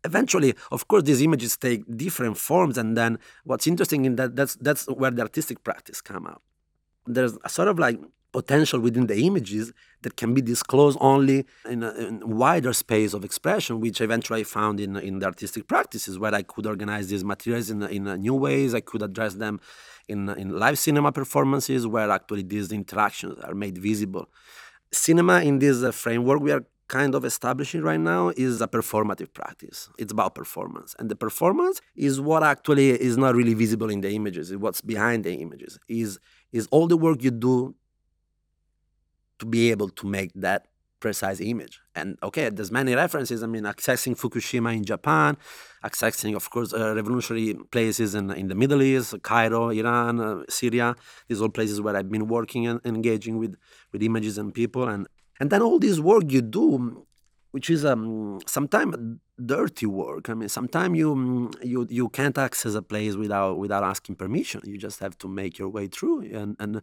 Eventually, 0.04 0.54
of 0.70 0.88
course, 0.88 1.02
these 1.02 1.22
images 1.22 1.56
take 1.56 1.82
different 1.96 2.36
forms, 2.38 2.78
and 2.78 2.96
then 2.96 3.18
what's 3.44 3.66
interesting 3.66 4.04
in 4.04 4.16
that 4.16 4.36
that's 4.36 4.54
that's 4.56 4.86
where 4.86 5.10
the 5.10 5.22
artistic 5.22 5.64
practice 5.64 6.00
come 6.00 6.26
out. 6.26 6.42
There's 7.06 7.36
a 7.44 7.48
sort 7.48 7.68
of 7.68 7.78
like 7.78 7.98
potential 8.32 8.80
within 8.80 9.06
the 9.06 9.18
images 9.22 9.72
that 10.02 10.16
can 10.16 10.34
be 10.34 10.40
disclosed 10.40 10.98
only 11.00 11.46
in 11.68 11.82
a, 11.82 11.90
in 11.94 12.22
a 12.22 12.26
wider 12.26 12.72
space 12.72 13.14
of 13.14 13.24
expression, 13.24 13.80
which 13.80 14.00
eventually 14.00 14.40
I 14.40 14.44
found 14.44 14.80
in, 14.80 14.96
in 14.96 15.18
the 15.18 15.26
artistic 15.26 15.66
practices, 15.66 16.18
where 16.18 16.34
I 16.34 16.42
could 16.42 16.66
organize 16.66 17.08
these 17.08 17.24
materials 17.24 17.70
in, 17.70 17.82
in 17.82 18.04
new 18.20 18.34
ways. 18.34 18.74
I 18.74 18.80
could 18.80 19.02
address 19.02 19.34
them 19.34 19.60
in, 20.08 20.28
in 20.30 20.58
live 20.58 20.78
cinema 20.78 21.12
performances, 21.12 21.86
where 21.86 22.10
actually 22.10 22.42
these 22.42 22.70
interactions 22.70 23.38
are 23.40 23.54
made 23.54 23.78
visible. 23.78 24.28
Cinema, 24.92 25.40
in 25.40 25.58
this 25.58 25.82
uh, 25.82 25.92
framework 25.92 26.40
we 26.40 26.52
are 26.52 26.64
kind 26.88 27.14
of 27.14 27.24
establishing 27.24 27.82
right 27.82 28.00
now, 28.00 28.30
is 28.30 28.62
a 28.62 28.68
performative 28.68 29.32
practice. 29.34 29.90
It's 29.98 30.12
about 30.12 30.34
performance. 30.34 30.94
And 30.98 31.10
the 31.10 31.16
performance 31.16 31.82
is 31.94 32.18
what 32.20 32.42
actually 32.42 32.90
is 32.90 33.18
not 33.18 33.34
really 33.34 33.52
visible 33.52 33.90
in 33.90 34.00
the 34.00 34.10
images, 34.10 34.50
it's 34.50 34.60
what's 34.60 34.80
behind 34.80 35.24
the 35.24 35.34
images, 35.34 35.78
is, 35.88 36.18
is 36.52 36.66
all 36.70 36.86
the 36.86 36.96
work 36.96 37.22
you 37.22 37.30
do 37.30 37.74
to 39.38 39.46
be 39.46 39.70
able 39.70 39.88
to 39.90 40.06
make 40.06 40.32
that 40.34 40.66
precise 41.00 41.40
image. 41.40 41.80
And 41.94 42.18
okay, 42.22 42.48
there's 42.50 42.72
many 42.72 42.94
references. 42.94 43.42
I 43.42 43.46
mean, 43.46 43.64
accessing 43.64 44.18
Fukushima 44.18 44.74
in 44.76 44.84
Japan, 44.84 45.36
accessing, 45.84 46.34
of 46.34 46.50
course, 46.50 46.72
uh, 46.72 46.94
revolutionary 46.94 47.54
places 47.70 48.14
in, 48.14 48.30
in 48.32 48.48
the 48.48 48.54
Middle 48.54 48.82
East, 48.82 49.14
Cairo, 49.22 49.70
Iran, 49.70 50.20
uh, 50.20 50.42
Syria. 50.48 50.96
These 51.28 51.40
are 51.40 51.44
all 51.44 51.50
places 51.50 51.80
where 51.80 51.96
I've 51.96 52.10
been 52.10 52.28
working 52.28 52.66
and 52.66 52.80
engaging 52.84 53.38
with, 53.38 53.56
with 53.92 54.02
images 54.02 54.38
and 54.38 54.52
people. 54.52 54.88
And, 54.88 55.06
and 55.40 55.50
then 55.50 55.62
all 55.62 55.78
this 55.78 56.00
work 56.00 56.24
you 56.28 56.42
do, 56.42 57.06
which 57.50 57.70
is 57.70 57.84
um, 57.84 58.40
sometimes 58.46 58.96
dirty 59.44 59.86
work. 59.86 60.28
I 60.28 60.34
mean, 60.34 60.48
sometimes 60.48 60.98
you, 60.98 61.50
you 61.62 61.86
you 61.88 62.08
can't 62.08 62.36
access 62.36 62.74
a 62.74 62.82
place 62.82 63.14
without 63.14 63.58
without 63.58 63.84
asking 63.84 64.16
permission. 64.16 64.60
You 64.64 64.78
just 64.78 65.00
have 65.00 65.16
to 65.18 65.28
make 65.28 65.58
your 65.58 65.68
way 65.68 65.86
through, 65.86 66.22
and, 66.34 66.56
and 66.58 66.82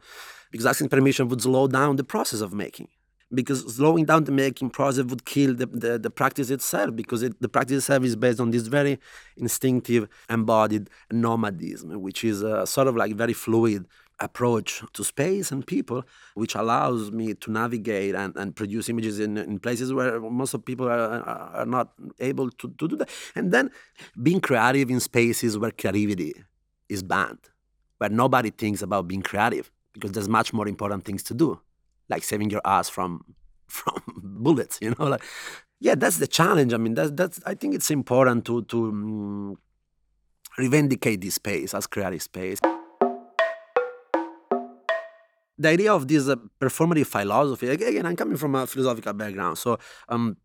because 0.52 0.66
asking 0.66 0.90
permission 0.90 1.28
would 1.30 1.42
slow 1.42 1.68
down 1.68 1.96
the 1.96 2.04
process 2.04 2.42
of 2.42 2.54
making 2.54 2.88
because 3.34 3.76
slowing 3.76 4.06
down 4.06 4.24
the 4.24 4.32
making 4.32 4.70
process 4.70 5.06
would 5.06 5.26
kill 5.26 5.54
the, 5.56 5.66
the, 5.66 5.98
the 5.98 6.10
practice 6.10 6.50
itself 6.50 6.96
because 6.96 7.24
it, 7.24 7.40
the 7.42 7.50
practice 7.50 7.78
itself 7.78 8.04
is 8.04 8.16
based 8.16 8.40
on 8.40 8.52
this 8.52 8.68
very 8.68 9.00
instinctive 9.36 10.08
embodied 10.30 10.90
nomadism 11.12 12.00
which 12.02 12.24
is 12.24 12.44
a 12.44 12.68
sort 12.68 12.88
of 12.88 12.96
like 12.96 13.14
very 13.16 13.34
fluid 13.34 13.86
approach 14.20 14.82
to 14.94 15.04
space 15.04 15.52
and 15.52 15.68
people 15.68 16.04
which 16.36 16.56
allows 16.56 17.12
me 17.12 17.34
to 17.34 17.52
navigate 17.52 18.16
and, 18.16 18.36
and 18.38 18.56
produce 18.56 18.88
images 18.88 19.20
in, 19.20 19.38
in 19.38 19.60
places 19.60 19.94
where 19.94 20.20
most 20.22 20.54
of 20.54 20.64
people 20.64 20.88
are, 20.88 21.22
are 21.22 21.66
not 21.66 21.92
able 22.20 22.50
to, 22.50 22.70
to 22.78 22.88
do 22.88 22.96
that. 22.96 23.10
And 23.36 23.52
then 23.52 23.72
being 24.22 24.40
creative 24.40 24.90
in 24.90 25.00
spaces 25.00 25.58
where 25.58 25.72
creativity 25.72 26.34
is 26.88 27.04
banned 27.04 27.50
where 27.98 28.10
nobody 28.10 28.50
thinks 28.50 28.82
about 28.82 29.08
being 29.08 29.22
creative 29.22 29.72
because 29.94 30.12
there's 30.12 30.30
much 30.30 30.54
more 30.54 30.68
important 30.68 31.06
things 31.06 31.24
to 31.24 31.34
do 31.34 31.60
like 32.10 32.24
saving 32.24 32.50
your 32.50 32.62
ass 32.66 32.90
from 32.90 33.24
from 33.68 34.02
bullets 34.24 34.78
you 34.82 34.94
know 34.98 35.06
like 35.08 35.24
yeah 35.80 35.96
that's 35.96 36.18
the 36.18 36.28
challenge. 36.28 36.74
I 36.74 36.78
mean 36.78 36.94
that's 36.94 37.12
that's 37.12 37.40
i 37.46 37.54
think 37.54 37.74
it's 37.74 37.92
important 37.92 38.46
to 38.46 38.64
to 38.64 38.86
um, 38.86 39.58
revindicate 40.58 41.22
this 41.22 41.36
space 41.36 41.74
as 41.74 41.88
creative 41.88 42.22
space 42.22 42.60
the 45.58 45.70
idea 45.70 45.94
of 45.94 46.08
this 46.08 46.28
uh, 46.28 46.36
performative 46.60 47.08
philosophy 47.08 47.68
again 47.70 48.06
i'm 48.06 48.16
coming 48.16 48.38
from 48.38 48.56
a 48.56 48.68
philosophical 48.68 49.14
background 49.14 49.58
so 49.58 49.78
um 50.10 50.38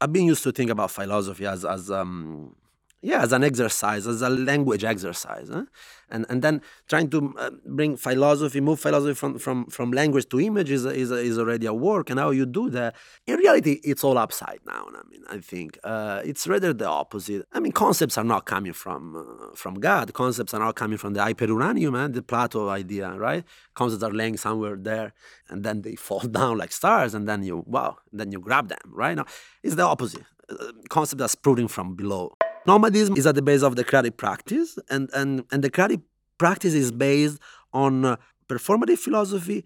i've 0.00 0.12
been 0.12 0.26
used 0.26 0.42
to 0.42 0.52
think 0.52 0.70
about 0.70 0.90
philosophy 0.90 1.46
as 1.46 1.64
as 1.64 1.90
um 1.90 2.54
yeah 3.00 3.22
as 3.22 3.32
an 3.32 3.44
exercise 3.44 4.06
as 4.06 4.22
a 4.22 4.28
language 4.28 4.84
exercise 4.84 5.48
huh? 5.52 5.64
and 6.10 6.26
and 6.28 6.42
then 6.42 6.60
trying 6.88 7.08
to 7.08 7.34
uh, 7.38 7.50
bring 7.64 7.96
philosophy 7.96 8.60
move 8.60 8.80
philosophy 8.80 9.14
from 9.14 9.38
from 9.38 9.66
from 9.66 9.92
language 9.92 10.28
to 10.28 10.40
image 10.40 10.70
is, 10.70 10.84
is, 10.84 11.10
is 11.10 11.38
already 11.38 11.66
a 11.66 11.72
work 11.72 12.10
and 12.10 12.18
how 12.18 12.30
you 12.30 12.44
do 12.44 12.68
that 12.70 12.94
in 13.26 13.36
reality 13.36 13.80
it's 13.84 14.02
all 14.02 14.18
upside 14.18 14.58
down 14.66 14.94
i 14.96 15.02
mean 15.10 15.22
i 15.30 15.38
think. 15.38 15.78
Uh, 15.84 16.20
it's 16.24 16.46
rather 16.46 16.72
the 16.72 16.86
opposite. 16.86 17.46
I 17.52 17.60
mean 17.60 17.72
concepts 17.72 18.18
are 18.18 18.24
not 18.24 18.44
coming 18.44 18.72
from 18.72 19.16
uh, 19.16 19.54
from 19.54 19.74
god. 19.74 20.12
Concepts 20.12 20.52
are 20.54 20.60
not 20.60 20.74
coming 20.74 20.98
from 20.98 21.14
the 21.14 21.20
hyperuranium 21.20 21.94
and 22.02 22.14
the 22.14 22.22
plato 22.22 22.68
idea 22.68 23.10
right? 23.12 23.44
Concepts 23.74 24.02
are 24.02 24.12
laying 24.12 24.36
somewhere 24.36 24.76
there 24.76 25.12
and 25.48 25.64
then 25.64 25.82
they 25.82 25.94
fall 26.08 26.20
down 26.20 26.58
like 26.58 26.72
stars 26.72 27.14
and 27.14 27.28
then 27.28 27.42
you 27.42 27.64
wow 27.66 27.98
then 28.12 28.32
you 28.32 28.40
grab 28.40 28.68
them 28.68 28.86
right? 28.86 29.16
Now 29.16 29.26
it's 29.62 29.76
the 29.76 29.82
opposite. 29.82 30.24
Uh, 30.48 30.72
concept 30.88 31.18
that's 31.18 31.32
sprouting 31.32 31.68
from 31.68 31.94
below 31.94 32.34
Nomadism 32.68 33.16
is 33.16 33.26
at 33.26 33.34
the 33.34 33.40
base 33.40 33.62
of 33.62 33.76
the 33.76 33.84
creative 33.84 34.16
practice, 34.18 34.78
and, 34.90 35.08
and, 35.14 35.30
and 35.50 35.64
the 35.64 35.70
creative 35.70 36.00
practice 36.36 36.74
is 36.74 36.92
based 36.92 37.38
on 37.72 38.04
uh, 38.04 38.16
performative 38.46 38.98
philosophy, 38.98 39.64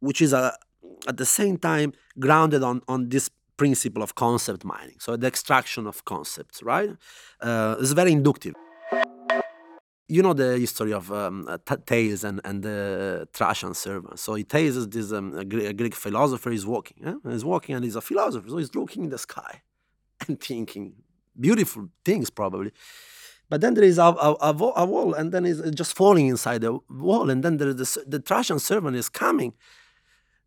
which 0.00 0.22
is 0.22 0.32
uh, 0.32 0.52
at 1.06 1.18
the 1.18 1.26
same 1.26 1.58
time 1.58 1.92
grounded 2.18 2.62
on, 2.62 2.80
on 2.88 3.10
this 3.10 3.28
principle 3.58 4.02
of 4.02 4.14
concept 4.14 4.64
mining, 4.64 4.96
so 4.98 5.16
the 5.18 5.26
extraction 5.26 5.86
of 5.86 6.02
concepts, 6.06 6.62
right? 6.62 6.90
Uh, 7.42 7.76
it's 7.78 7.92
very 7.92 8.12
inductive. 8.12 8.54
You 10.08 10.22
know 10.22 10.32
the 10.32 10.56
history 10.56 10.94
of 10.94 11.12
um, 11.12 11.46
Thales 11.86 12.24
and, 12.24 12.40
and 12.42 12.62
the 12.62 13.28
Thracian 13.34 13.74
servant. 13.74 14.18
So 14.18 14.38
Thales 14.54 14.76
is 14.76 14.88
this 14.88 15.12
um, 15.12 15.36
a 15.36 15.44
Greek 15.44 15.94
philosopher. 15.94 16.50
He's 16.50 16.64
walking, 16.64 17.06
eh? 17.06 17.30
he's 17.30 17.44
walking, 17.44 17.74
and 17.74 17.84
he's 17.84 17.96
a 17.96 18.00
philosopher. 18.00 18.48
So 18.48 18.56
he's 18.56 18.74
looking 18.74 19.04
in 19.04 19.10
the 19.10 19.18
sky 19.18 19.60
and 20.26 20.40
thinking, 20.40 20.94
beautiful 21.38 21.88
things 22.04 22.30
probably. 22.30 22.72
But 23.50 23.62
then 23.62 23.74
there 23.74 23.84
is 23.84 23.98
a, 23.98 24.02
a, 24.02 24.36
a, 24.40 24.72
a 24.76 24.84
wall 24.84 25.14
and 25.14 25.32
then 25.32 25.46
it's 25.46 25.60
just 25.70 25.96
falling 25.96 26.26
inside 26.26 26.60
the 26.60 26.78
wall 26.90 27.30
and 27.30 27.42
then 27.42 27.56
there 27.56 27.68
is 27.68 27.76
the, 27.76 28.04
the 28.06 28.20
Thracian 28.20 28.58
servant 28.58 28.96
is 28.96 29.08
coming 29.08 29.54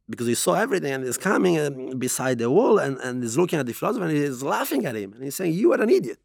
because 0.09 0.27
he 0.27 0.35
saw 0.35 0.53
everything 0.53 0.91
and 0.93 1.03
is 1.03 1.17
coming 1.17 1.59
um, 1.59 1.97
beside 1.97 2.37
the 2.37 2.49
wall 2.49 2.77
and, 2.77 2.97
and 2.97 3.23
is 3.23 3.37
looking 3.37 3.57
at 3.57 3.65
the 3.65 3.73
philosopher 3.73 4.05
and 4.05 4.15
he's 4.15 4.43
laughing 4.43 4.85
at 4.85 4.95
him 4.95 5.13
and 5.13 5.23
he's 5.23 5.35
saying 5.35 5.53
you 5.53 5.73
are 5.73 5.81
an 5.81 5.89
idiot. 5.89 6.19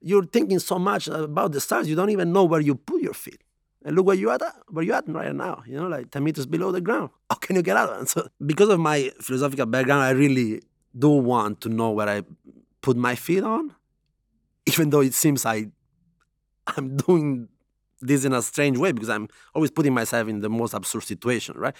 You're 0.00 0.24
thinking 0.24 0.60
so 0.60 0.78
much 0.78 1.08
about 1.08 1.52
the 1.52 1.60
stars 1.60 1.88
you 1.88 1.96
don't 1.96 2.10
even 2.10 2.32
know 2.32 2.44
where 2.44 2.60
you 2.60 2.76
put 2.76 3.02
your 3.02 3.14
feet. 3.14 3.42
And 3.84 3.94
look 3.94 4.06
where 4.06 4.16
you 4.16 4.30
at 4.30 4.42
where 4.68 4.84
you 4.84 4.92
at 4.92 5.08
right 5.08 5.34
now 5.34 5.62
you 5.64 5.76
know 5.76 5.86
like 5.86 6.10
10 6.10 6.24
meters 6.24 6.46
below 6.46 6.72
the 6.72 6.80
ground. 6.80 7.10
How 7.30 7.36
can 7.36 7.56
you 7.56 7.62
get 7.62 7.76
out? 7.76 7.92
And 7.98 8.08
so 8.08 8.28
because 8.44 8.70
of 8.70 8.80
my 8.80 9.10
philosophical 9.20 9.66
background 9.66 10.02
i 10.02 10.10
really 10.10 10.62
do 10.98 11.10
want 11.10 11.60
to 11.60 11.68
know 11.68 11.90
where 11.90 12.08
i 12.08 12.22
put 12.80 12.96
my 12.96 13.14
feet 13.14 13.44
on 13.44 13.74
even 14.68 14.90
though 14.90 15.00
it 15.00 15.14
seems 15.14 15.44
I 15.44 15.70
I'm 16.76 16.96
doing 17.06 17.48
this 18.00 18.24
in 18.24 18.32
a 18.32 18.42
strange 18.42 18.78
way 18.78 18.92
because 18.92 19.08
I'm 19.08 19.28
always 19.54 19.70
putting 19.70 19.94
myself 19.94 20.28
in 20.28 20.40
the 20.40 20.50
most 20.50 20.74
absurd 20.74 21.04
situation, 21.04 21.56
right? 21.56 21.74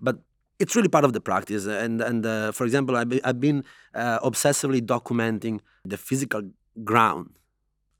But 0.00 0.18
it's 0.58 0.76
really 0.76 0.88
part 0.88 1.04
of 1.04 1.12
the 1.12 1.20
practice. 1.20 1.66
And 1.66 2.00
and 2.00 2.24
uh, 2.24 2.52
for 2.52 2.64
example, 2.64 2.96
I've, 2.96 3.20
I've 3.24 3.40
been 3.40 3.64
uh, 3.94 4.18
obsessively 4.20 4.80
documenting 4.80 5.60
the 5.84 5.96
physical 5.96 6.42
ground. 6.84 7.30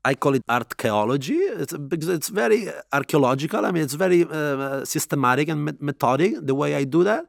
I 0.05 0.13
call 0.13 0.35
it 0.35 0.43
archaeology 0.47 1.39
because 1.87 2.09
it's 2.09 2.29
very 2.29 2.69
archaeological. 2.93 3.65
I 3.65 3.71
mean, 3.71 3.83
it's 3.83 3.95
very 3.95 4.23
uh, 4.23 4.85
systematic 4.85 5.49
and 5.49 5.59
methodic 5.81 6.35
the 6.49 6.53
way 6.53 6.75
I 6.75 6.83
do 6.83 7.03
that. 7.03 7.25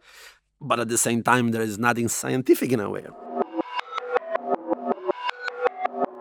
But 0.61 0.81
at 0.81 0.89
the 0.89 0.99
same 0.99 1.23
time, 1.23 1.53
there 1.53 1.63
is 1.63 1.79
nothing 1.79 2.09
scientific 2.09 2.73
in 2.73 2.81
a 2.81 2.91
way 2.91 3.07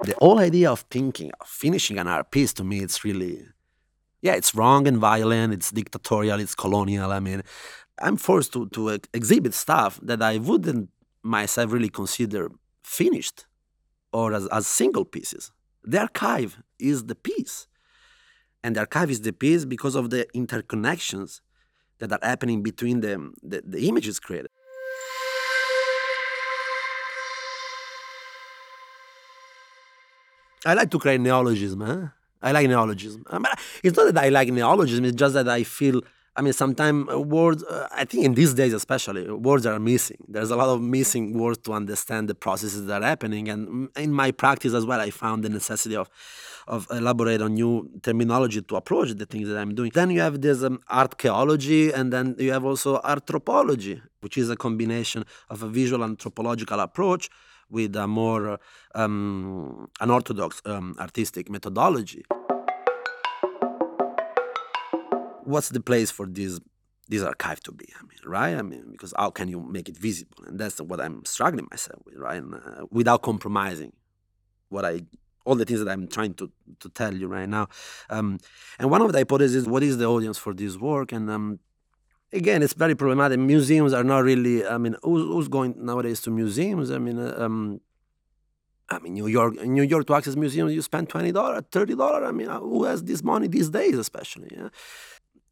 the 0.06 0.16
whole 0.20 0.40
idea 0.40 0.72
of 0.72 0.82
thinking 0.90 1.32
of 1.42 1.48
finishing 1.48 1.98
an 1.98 2.08
art 2.08 2.32
piece 2.32 2.54
to 2.54 2.64
me 2.64 2.80
it's 2.80 3.04
really 3.04 3.46
yeah 4.22 4.34
it's 4.34 4.56
wrong 4.56 4.88
and 4.88 4.98
violent 4.98 5.54
it's 5.54 5.72
dictatorial 5.72 6.40
it's 6.40 6.56
colonial. 6.56 7.12
I 7.12 7.20
mean 7.20 7.44
i'm 8.02 8.18
forced 8.18 8.52
to, 8.54 8.68
to 8.70 9.00
exhibit 9.14 9.54
stuff 9.54 10.00
that 10.04 10.22
i 10.22 10.38
wouldn't 10.38 10.90
myself 11.24 11.72
really 11.72 11.90
consider 11.90 12.52
finished 12.84 13.46
or 14.14 14.34
as, 14.34 14.48
as 14.48 14.66
single 14.66 15.04
pieces. 15.04 15.52
The 15.84 16.00
archive 16.00 16.58
is 16.80 17.06
the 17.06 17.16
piece. 17.16 17.68
And 18.64 18.76
the 18.76 18.80
archive 18.82 19.12
is 19.12 19.22
the 19.22 19.34
piece 19.34 19.66
because 19.66 19.96
of 19.96 20.10
the 20.10 20.26
interconnections 20.34 21.42
that 22.00 22.12
are 22.14 22.20
happening 22.24 22.64
between 22.64 23.02
the, 23.02 23.32
the, 23.44 23.62
the 23.66 23.88
images 23.90 24.20
created 24.20 24.52
I 30.66 30.74
like 30.74 30.90
to 30.92 31.00
create 31.00 31.22
neologism. 31.22 31.82
Huh? 31.82 32.08
I 32.42 32.52
like 32.52 32.68
neologism. 32.68 33.26
I 33.30 33.38
mean, 33.38 33.46
it's 33.84 33.98
not 33.98 34.14
that 34.14 34.24
I 34.24 34.30
like 34.30 34.50
neologism. 34.50 35.06
It's 35.06 35.16
just 35.16 35.34
that 35.36 35.48
I 35.48 35.64
feel 35.64 36.02
I 36.38 36.42
mean, 36.42 36.52
sometimes 36.52 37.08
words, 37.08 37.64
uh, 37.64 37.88
I 37.94 38.04
think 38.04 38.26
in 38.26 38.34
these 38.34 38.54
days 38.54 38.74
especially, 38.74 39.32
words 39.32 39.66
are 39.66 39.80
missing. 39.80 40.18
There's 40.28 40.52
a 40.52 40.58
lot 40.58 40.68
of 40.68 40.82
missing 40.82 41.38
words 41.38 41.60
to 41.60 41.72
understand 41.72 42.28
the 42.28 42.36
processes 42.36 42.88
that 42.88 43.02
are 43.02 43.06
happening. 43.06 43.48
And 43.48 43.88
in 43.96 44.12
my 44.12 44.32
practice 44.32 44.74
as 44.74 44.86
well, 44.86 45.00
I 45.00 45.12
found 45.12 45.46
the 45.46 45.50
necessity 45.50 45.96
of, 45.96 46.10
of 46.68 46.88
elaborate 46.92 47.42
on 47.42 47.54
new 47.54 47.90
terminology 48.04 48.62
to 48.62 48.76
approach 48.76 49.12
the 49.12 49.26
things 49.26 49.48
that 49.48 49.58
I'm 49.58 49.76
doing. 49.76 49.92
Then 49.94 50.10
you 50.10 50.20
have 50.20 50.42
this 50.42 50.62
um, 50.62 50.82
archaeology, 50.90 51.94
and 51.94 52.12
then 52.12 52.36
you 52.38 52.52
have 52.52 52.66
also 52.66 53.00
anthropology, 53.06 54.02
which 54.20 54.38
is 54.38 54.50
a 54.50 54.58
combination 54.58 55.24
of 55.50 55.64
a 55.64 55.70
visual 55.70 56.04
anthropological 56.04 56.82
approach 56.82 57.30
with 57.70 57.96
a 57.96 58.08
more 58.08 58.60
um, 58.94 59.90
unorthodox 60.00 60.62
um, 60.66 60.96
artistic 61.00 61.50
methodology 61.50 62.24
what's 65.46 65.70
the 65.70 65.80
place 65.80 66.12
for 66.12 66.26
this 66.26 66.60
this 67.08 67.22
archive 67.22 67.62
to 67.62 67.72
be? 67.72 67.88
I 67.98 68.02
mean, 68.02 68.18
right? 68.26 68.56
I 68.58 68.64
mean, 68.64 68.90
because 68.92 69.14
how 69.16 69.30
can 69.30 69.48
you 69.48 69.62
make 69.62 69.88
it 69.88 69.98
visible? 69.98 70.44
And 70.48 70.60
that's 70.60 70.82
what 70.82 71.00
I'm 71.00 71.24
struggling 71.24 71.68
myself 71.70 72.02
with, 72.04 72.16
right? 72.16 72.42
And, 72.42 72.56
uh, 72.56 72.88
without 72.90 73.22
compromising 73.22 73.94
what 74.70 74.86
I 74.86 75.02
all 75.46 75.54
the 75.54 75.66
things 75.66 75.80
that 75.84 75.90
I'm 75.90 76.08
trying 76.08 76.34
to 76.36 76.52
to 76.80 76.90
tell 76.90 77.14
you 77.14 77.28
right 77.28 77.48
now. 77.48 77.68
Um, 78.10 78.40
and 78.80 78.90
one 78.90 79.02
of 79.02 79.12
the 79.12 79.20
hypotheses 79.20 79.56
is 79.56 79.68
what 79.68 79.84
is 79.84 79.98
the 79.98 80.06
audience 80.06 80.38
for 80.38 80.54
this 80.54 80.78
work? 80.78 81.12
And 81.12 81.30
um, 81.30 81.60
again, 82.34 82.64
it's 82.64 82.74
very 82.74 82.96
problematic. 82.96 83.40
Museums 83.40 83.94
are 83.94 84.04
not 84.04 84.24
really. 84.24 84.66
I 84.66 84.78
mean, 84.78 84.96
who's, 85.04 85.24
who's 85.24 85.48
going 85.48 85.76
nowadays 85.78 86.22
to 86.22 86.32
museums? 86.32 86.92
I 86.92 86.98
mean. 86.98 87.20
Uh, 87.20 87.36
um, 87.38 87.82
I 88.88 89.00
mean, 89.00 89.16
New 89.16 89.26
York, 89.26 89.56
New 89.66 89.82
York 89.82 90.06
to 90.06 90.14
access 90.14 90.36
museums, 90.36 90.72
you 90.72 90.82
spend 90.84 91.10
twenty 91.10 91.32
dollars, 91.32 91.64
thirty 91.72 91.96
dollars. 91.96 92.24
I 92.28 92.32
mean, 92.32 92.50
uh, 92.50 92.60
who 92.60 92.84
has 92.84 93.04
this 93.04 93.24
money 93.24 93.48
these 93.48 93.70
days, 93.70 93.98
especially? 93.98 94.50
Yeah? 94.52 94.70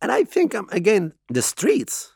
And 0.04 0.12
I 0.12 0.24
think 0.24 0.54
um, 0.54 0.68
again, 0.72 1.14
the 1.30 1.42
streets 1.42 2.14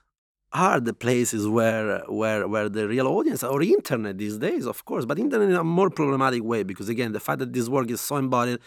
are 0.54 0.80
the 0.80 0.94
places 0.94 1.48
where 1.48 2.04
where 2.08 2.48
where 2.48 2.70
the 2.70 2.88
real 2.88 3.08
audience 3.08 3.44
or 3.44 3.62
internet 3.64 4.18
these 4.18 4.38
days, 4.38 4.68
of 4.68 4.86
course, 4.86 5.06
but 5.06 5.18
internet 5.18 5.50
in 5.50 5.56
a 5.56 5.64
more 5.64 5.90
problematic 5.90 6.44
way 6.44 6.64
because 6.64 6.88
again, 6.88 7.14
the 7.14 7.20
fact 7.20 7.40
that 7.40 7.52
this 7.52 7.68
work 7.68 7.90
is 7.90 8.02
so 8.02 8.18
embodied. 8.18 8.60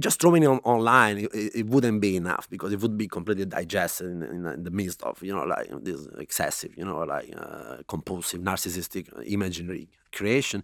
Just 0.00 0.20
throwing 0.20 0.44
it 0.44 0.46
on, 0.46 0.58
online, 0.58 1.18
it, 1.18 1.30
it, 1.34 1.66
wouldn't 1.66 2.00
be 2.00 2.16
enough 2.16 2.48
because 2.48 2.72
it 2.72 2.80
would 2.80 2.96
be 2.96 3.08
completely 3.08 3.44
digested 3.44 4.06
in, 4.06 4.22
in, 4.22 4.46
in 4.46 4.62
the 4.62 4.70
midst 4.70 5.02
of, 5.02 5.20
you 5.22 5.34
know, 5.34 5.42
like 5.42 5.68
this 5.82 6.06
excessive, 6.18 6.70
you 6.76 6.84
know, 6.84 7.00
like 7.00 7.34
uh, 7.36 7.78
compulsive, 7.88 8.40
narcissistic 8.40 9.10
imaginary 9.26 9.88
creation 10.12 10.62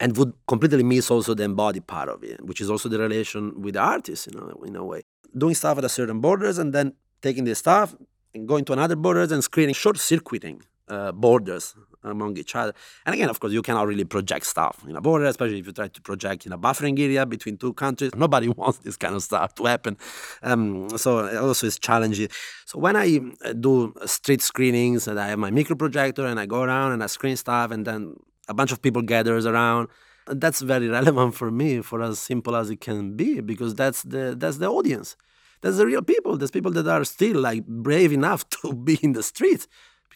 and 0.00 0.16
would 0.16 0.32
completely 0.46 0.82
miss 0.82 1.10
also 1.10 1.34
the 1.34 1.44
embodied 1.44 1.86
part 1.86 2.08
of 2.08 2.22
it, 2.24 2.44
which 2.44 2.60
is 2.60 2.70
also 2.70 2.88
the 2.88 2.98
relation 2.98 3.60
with 3.60 3.74
the 3.74 3.80
artist, 3.80 4.28
you 4.32 4.38
know, 4.38 4.62
in 4.64 4.76
a 4.76 4.84
way. 4.84 5.02
Doing 5.36 5.54
stuff 5.54 5.78
at 5.78 5.84
a 5.84 5.88
certain 5.88 6.20
borders 6.20 6.58
and 6.58 6.72
then 6.72 6.94
taking 7.22 7.44
the 7.44 7.54
stuff 7.54 7.94
and 8.34 8.48
going 8.48 8.64
to 8.66 8.72
another 8.72 8.96
borders 8.96 9.30
and 9.32 9.42
screening 9.42 9.74
short 9.74 9.98
circuiting 9.98 10.62
uh, 10.88 11.12
borders 11.12 11.74
among 12.10 12.36
each 12.36 12.54
other. 12.54 12.72
And 13.06 13.14
again, 13.14 13.28
of 13.28 13.40
course, 13.40 13.52
you 13.52 13.62
cannot 13.62 13.86
really 13.86 14.04
project 14.04 14.46
stuff 14.46 14.84
in 14.88 14.96
a 14.96 15.00
border, 15.00 15.26
especially 15.26 15.58
if 15.58 15.66
you 15.66 15.72
try 15.72 15.88
to 15.88 16.00
project 16.00 16.46
in 16.46 16.52
a 16.52 16.58
buffering 16.58 16.98
area 16.98 17.26
between 17.26 17.56
two 17.56 17.72
countries. 17.72 18.10
Nobody 18.16 18.48
wants 18.48 18.78
this 18.78 18.96
kind 18.96 19.14
of 19.14 19.22
stuff 19.22 19.54
to 19.56 19.64
happen. 19.64 19.96
Um, 20.42 20.88
so 20.96 21.28
also 21.38 21.66
it's 21.66 21.78
challenging. 21.78 22.28
So 22.66 22.78
when 22.78 22.96
I 22.96 23.20
uh, 23.44 23.52
do 23.52 23.94
street 24.06 24.42
screenings 24.42 25.08
and 25.08 25.18
I 25.18 25.28
have 25.28 25.38
my 25.38 25.50
micro 25.50 25.76
projector 25.76 26.26
and 26.26 26.38
I 26.38 26.46
go 26.46 26.62
around 26.62 26.92
and 26.92 27.02
I 27.02 27.06
screen 27.06 27.36
stuff 27.36 27.70
and 27.70 27.86
then 27.86 28.16
a 28.48 28.54
bunch 28.54 28.72
of 28.72 28.82
people 28.82 29.02
gathers 29.02 29.46
around, 29.46 29.88
that's 30.26 30.60
very 30.60 30.88
relevant 30.98 31.34
for 31.34 31.50
me, 31.50 31.80
for 31.82 32.02
as 32.02 32.18
simple 32.18 32.56
as 32.56 32.70
it 32.70 32.80
can 32.80 33.16
be, 33.16 33.40
because 33.40 33.74
that's 33.74 34.02
the 34.02 34.34
that's 34.38 34.58
the 34.58 34.68
audience. 34.68 35.16
There's 35.60 35.78
the 35.78 35.86
real 35.86 36.02
people. 36.02 36.36
There's 36.36 36.50
people 36.50 36.72
that 36.72 36.86
are 36.86 37.04
still 37.04 37.40
like 37.40 37.66
brave 37.66 38.12
enough 38.12 38.48
to 38.60 38.74
be 38.74 38.98
in 39.02 39.12
the 39.12 39.22
streets. 39.22 39.66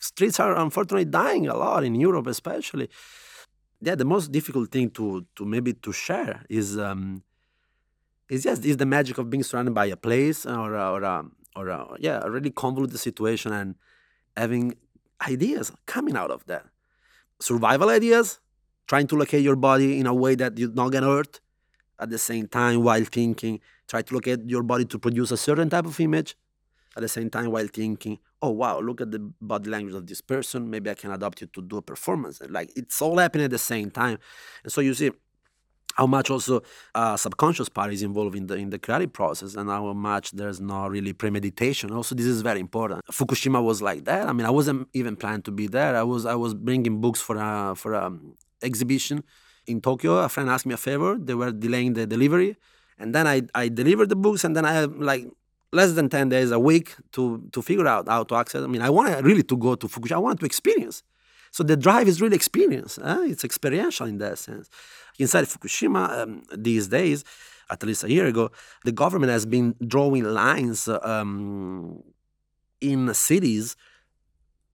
Streets 0.00 0.40
are 0.40 0.56
unfortunately 0.56 1.04
dying 1.04 1.48
a 1.48 1.56
lot 1.56 1.84
in 1.84 1.94
Europe, 1.94 2.26
especially. 2.26 2.88
Yeah, 3.80 3.94
the 3.94 4.04
most 4.04 4.32
difficult 4.32 4.70
thing 4.70 4.90
to 4.90 5.26
to 5.36 5.44
maybe 5.44 5.72
to 5.74 5.92
share 5.92 6.44
is 6.48 6.78
um, 6.78 7.22
is 8.28 8.44
yes, 8.44 8.58
is 8.60 8.76
the 8.76 8.86
magic 8.86 9.18
of 9.18 9.30
being 9.30 9.42
surrounded 9.42 9.74
by 9.74 9.86
a 9.86 9.96
place 9.96 10.46
or 10.46 10.76
or 10.76 11.04
or 11.56 11.68
a, 11.68 11.96
yeah, 11.98 12.20
a 12.22 12.30
really 12.30 12.50
convoluted 12.50 12.98
situation 12.98 13.52
and 13.52 13.74
having 14.36 14.74
ideas 15.28 15.72
coming 15.86 16.16
out 16.16 16.30
of 16.30 16.44
that. 16.46 16.64
Survival 17.40 17.88
ideas, 17.88 18.40
trying 18.86 19.06
to 19.06 19.16
locate 19.16 19.42
your 19.42 19.56
body 19.56 19.98
in 19.98 20.06
a 20.06 20.14
way 20.14 20.34
that 20.34 20.58
you're 20.58 20.72
not 20.72 20.90
gonna 20.90 21.06
hurt, 21.06 21.40
at 21.98 22.10
the 22.10 22.18
same 22.18 22.46
time 22.46 22.82
while 22.82 23.04
thinking 23.04 23.60
try 23.88 24.02
to 24.02 24.14
locate 24.14 24.40
your 24.46 24.62
body 24.62 24.84
to 24.84 24.98
produce 24.98 25.30
a 25.30 25.36
certain 25.36 25.68
type 25.70 25.86
of 25.86 25.98
image 26.00 26.36
at 26.96 27.02
the 27.02 27.08
same 27.08 27.30
time 27.30 27.50
while 27.50 27.66
thinking 27.66 28.18
oh 28.42 28.50
wow 28.50 28.80
look 28.80 29.00
at 29.00 29.10
the 29.10 29.18
body 29.40 29.70
language 29.70 29.94
of 29.94 30.06
this 30.06 30.20
person. 30.20 30.70
Maybe 30.70 30.90
i 30.90 30.94
can 30.94 31.10
adopt 31.10 31.42
it 31.42 31.52
to 31.54 31.62
do 31.62 31.76
a 31.76 31.82
performance. 31.82 32.40
Like 32.48 32.70
it's 32.76 33.00
all 33.02 33.18
happening 33.18 33.44
at 33.44 33.50
the 33.50 33.58
same 33.58 33.90
time. 33.90 34.18
And 34.62 34.72
so 34.72 34.80
you 34.80 34.94
see 34.94 35.10
how 35.96 36.06
much 36.06 36.30
also 36.30 36.62
uh, 36.94 37.16
subconscious 37.16 37.68
part 37.68 37.92
is 37.92 38.02
involved 38.02 38.36
in 38.36 38.46
the 38.46 38.54
in 38.54 38.70
the 38.70 38.78
creative 38.78 39.12
process 39.12 39.54
and 39.56 39.68
how 39.68 39.92
much 39.92 40.30
there's 40.32 40.60
not 40.60 40.90
really 40.90 41.12
premeditation. 41.12 41.92
Also 41.92 42.14
this 42.14 42.26
is 42.26 42.42
very 42.42 42.60
important. 42.60 43.04
Fukushima 43.10 43.62
was 43.62 43.82
like 43.82 44.04
that. 44.04 44.28
I 44.28 44.32
mean 44.32 44.46
i 44.46 44.50
wasn't 44.50 44.88
even 44.92 45.16
planning 45.16 45.42
to 45.42 45.50
be 45.50 45.66
there. 45.66 45.96
I 45.96 46.02
was 46.02 46.24
i 46.24 46.34
was 46.34 46.54
bringing 46.54 47.00
books 47.00 47.20
for 47.20 47.36
a 47.36 47.74
for 47.74 47.94
a 47.94 48.12
exhibition 48.62 49.24
in 49.66 49.80
tokyo. 49.80 50.18
A 50.18 50.28
friend 50.28 50.48
asked 50.48 50.66
me 50.66 50.74
a 50.74 50.78
favor. 50.88 51.16
They 51.18 51.34
were 51.34 51.52
delaying 51.52 51.94
the 51.94 52.06
delivery. 52.06 52.56
And 52.98 53.14
then 53.14 53.26
I, 53.28 53.42
I 53.54 53.68
delivered 53.68 54.08
the 54.08 54.16
books 54.16 54.42
and 54.42 54.56
then 54.56 54.64
I 54.64 54.84
like 54.84 55.26
less 55.72 55.92
than 55.92 56.08
10 56.08 56.28
days 56.28 56.50
a 56.50 56.58
week 56.58 56.94
to 57.12 57.42
to 57.52 57.62
figure 57.62 57.86
out 57.86 58.08
how 58.08 58.24
to 58.24 58.34
access 58.34 58.62
i 58.62 58.66
mean 58.66 58.82
i 58.82 58.90
want 58.90 59.22
really 59.22 59.42
to 59.42 59.56
go 59.56 59.74
to 59.74 59.86
fukushima 59.86 60.16
i 60.16 60.18
want 60.18 60.40
to 60.40 60.46
experience. 60.46 61.02
So 61.50 61.62
the 61.64 61.78
drive 61.78 62.08
is 62.08 62.20
really 62.20 62.36
experience 62.36 62.98
eh? 62.98 63.26
it's 63.28 63.44
experiential 63.44 64.06
in 64.06 64.18
that 64.18 64.38
sense. 64.38 64.68
Inside 65.18 65.44
fukushima 65.44 66.22
um, 66.22 66.42
these 66.56 66.88
days 66.88 67.24
at 67.70 67.82
least 67.82 68.04
a 68.04 68.10
year 68.10 68.26
ago 68.26 68.50
the 68.84 68.92
government 68.92 69.32
has 69.32 69.46
been 69.46 69.74
drawing 69.86 70.24
lines 70.24 70.88
um, 70.88 72.02
in 72.80 73.12
cities 73.14 73.76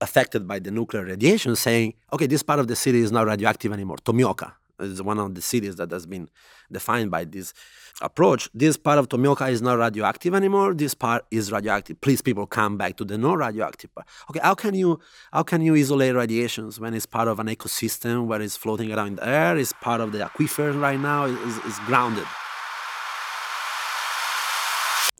affected 0.01 0.47
by 0.47 0.59
the 0.59 0.71
nuclear 0.71 1.05
radiation 1.05 1.55
saying 1.55 1.93
okay 2.13 2.27
this 2.27 2.43
part 2.43 2.59
of 2.59 2.67
the 2.67 2.75
city 2.75 2.99
is 2.99 3.11
not 3.11 3.25
radioactive 3.25 3.71
anymore. 3.73 3.97
Tomioka 3.97 4.53
is 4.79 5.01
one 5.01 5.19
of 5.19 5.35
the 5.35 5.41
cities 5.41 5.75
that 5.77 5.91
has 5.91 6.05
been 6.05 6.29
defined 6.71 7.11
by 7.11 7.25
this 7.25 7.53
approach. 8.01 8.49
This 8.53 8.77
part 8.77 8.97
of 8.97 9.09
Tomioka 9.09 9.49
is 9.49 9.61
not 9.61 9.77
radioactive 9.77 10.33
anymore. 10.33 10.73
This 10.73 10.93
part 10.93 11.25
is 11.31 11.51
radioactive. 11.51 12.01
Please, 12.01 12.21
people, 12.21 12.45
come 12.47 12.77
back 12.77 12.97
to 12.97 13.05
the 13.05 13.17
non-radioactive 13.17 13.93
part. 13.93 14.07
Okay, 14.29 14.39
how 14.41 14.55
can 14.55 14.73
you 14.73 14.99
how 15.31 15.43
can 15.43 15.61
you 15.61 15.75
isolate 15.75 16.15
radiations 16.15 16.79
when 16.79 16.93
it's 16.93 17.05
part 17.05 17.27
of 17.27 17.39
an 17.39 17.47
ecosystem 17.47 18.25
where 18.25 18.41
it's 18.41 18.57
floating 18.57 18.91
around 18.91 19.07
in 19.07 19.15
the 19.15 19.27
air? 19.27 19.57
It's 19.57 19.73
part 19.73 20.01
of 20.01 20.11
the 20.11 20.19
aquifer 20.19 20.79
right 20.79 20.99
now. 20.99 21.25
is 21.25 21.79
grounded. 21.85 22.25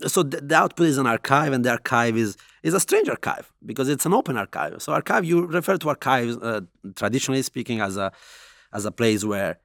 So 0.08 0.24
the, 0.24 0.42
the 0.42 0.56
output 0.56 0.88
is 0.88 0.98
an 0.98 1.08
archive, 1.08 1.54
and 1.54 1.64
the 1.64 1.72
archive 1.72 2.18
is 2.18 2.36
is 2.64 2.74
a 2.74 2.80
strange 2.80 3.08
archive 3.08 3.52
because 3.66 3.88
it's 3.88 4.06
an 4.06 4.14
open 4.14 4.38
archive. 4.38 4.82
So 4.82 4.92
archive, 4.92 5.24
you 5.24 5.46
refer 5.46 5.78
to 5.78 5.90
archives 5.90 6.36
uh, 6.38 6.62
traditionally 6.96 7.44
speaking 7.44 7.80
as 7.80 7.96
a 7.96 8.12
as 8.74 8.86
a 8.86 8.92
place 8.92 9.24
where 9.24 9.60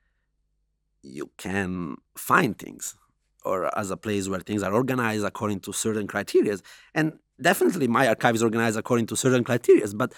you 1.03 1.31
can 1.37 1.97
find 2.17 2.59
things 2.59 2.97
or 3.45 3.77
as 3.79 3.91
a 3.91 3.97
place 3.97 4.29
where 4.29 4.41
things 4.41 4.63
are 4.63 4.73
organized 4.73 5.25
according 5.25 5.61
to 5.61 5.73
certain 5.73 6.07
criteria. 6.07 6.57
And 6.95 7.19
definitely 7.41 7.89
my 7.89 8.07
archive 8.09 8.35
is 8.35 8.43
organized 8.43 8.77
according 8.77 9.07
to 9.07 9.17
certain 9.17 9.45
criteria. 9.45 9.87
But 9.95 10.13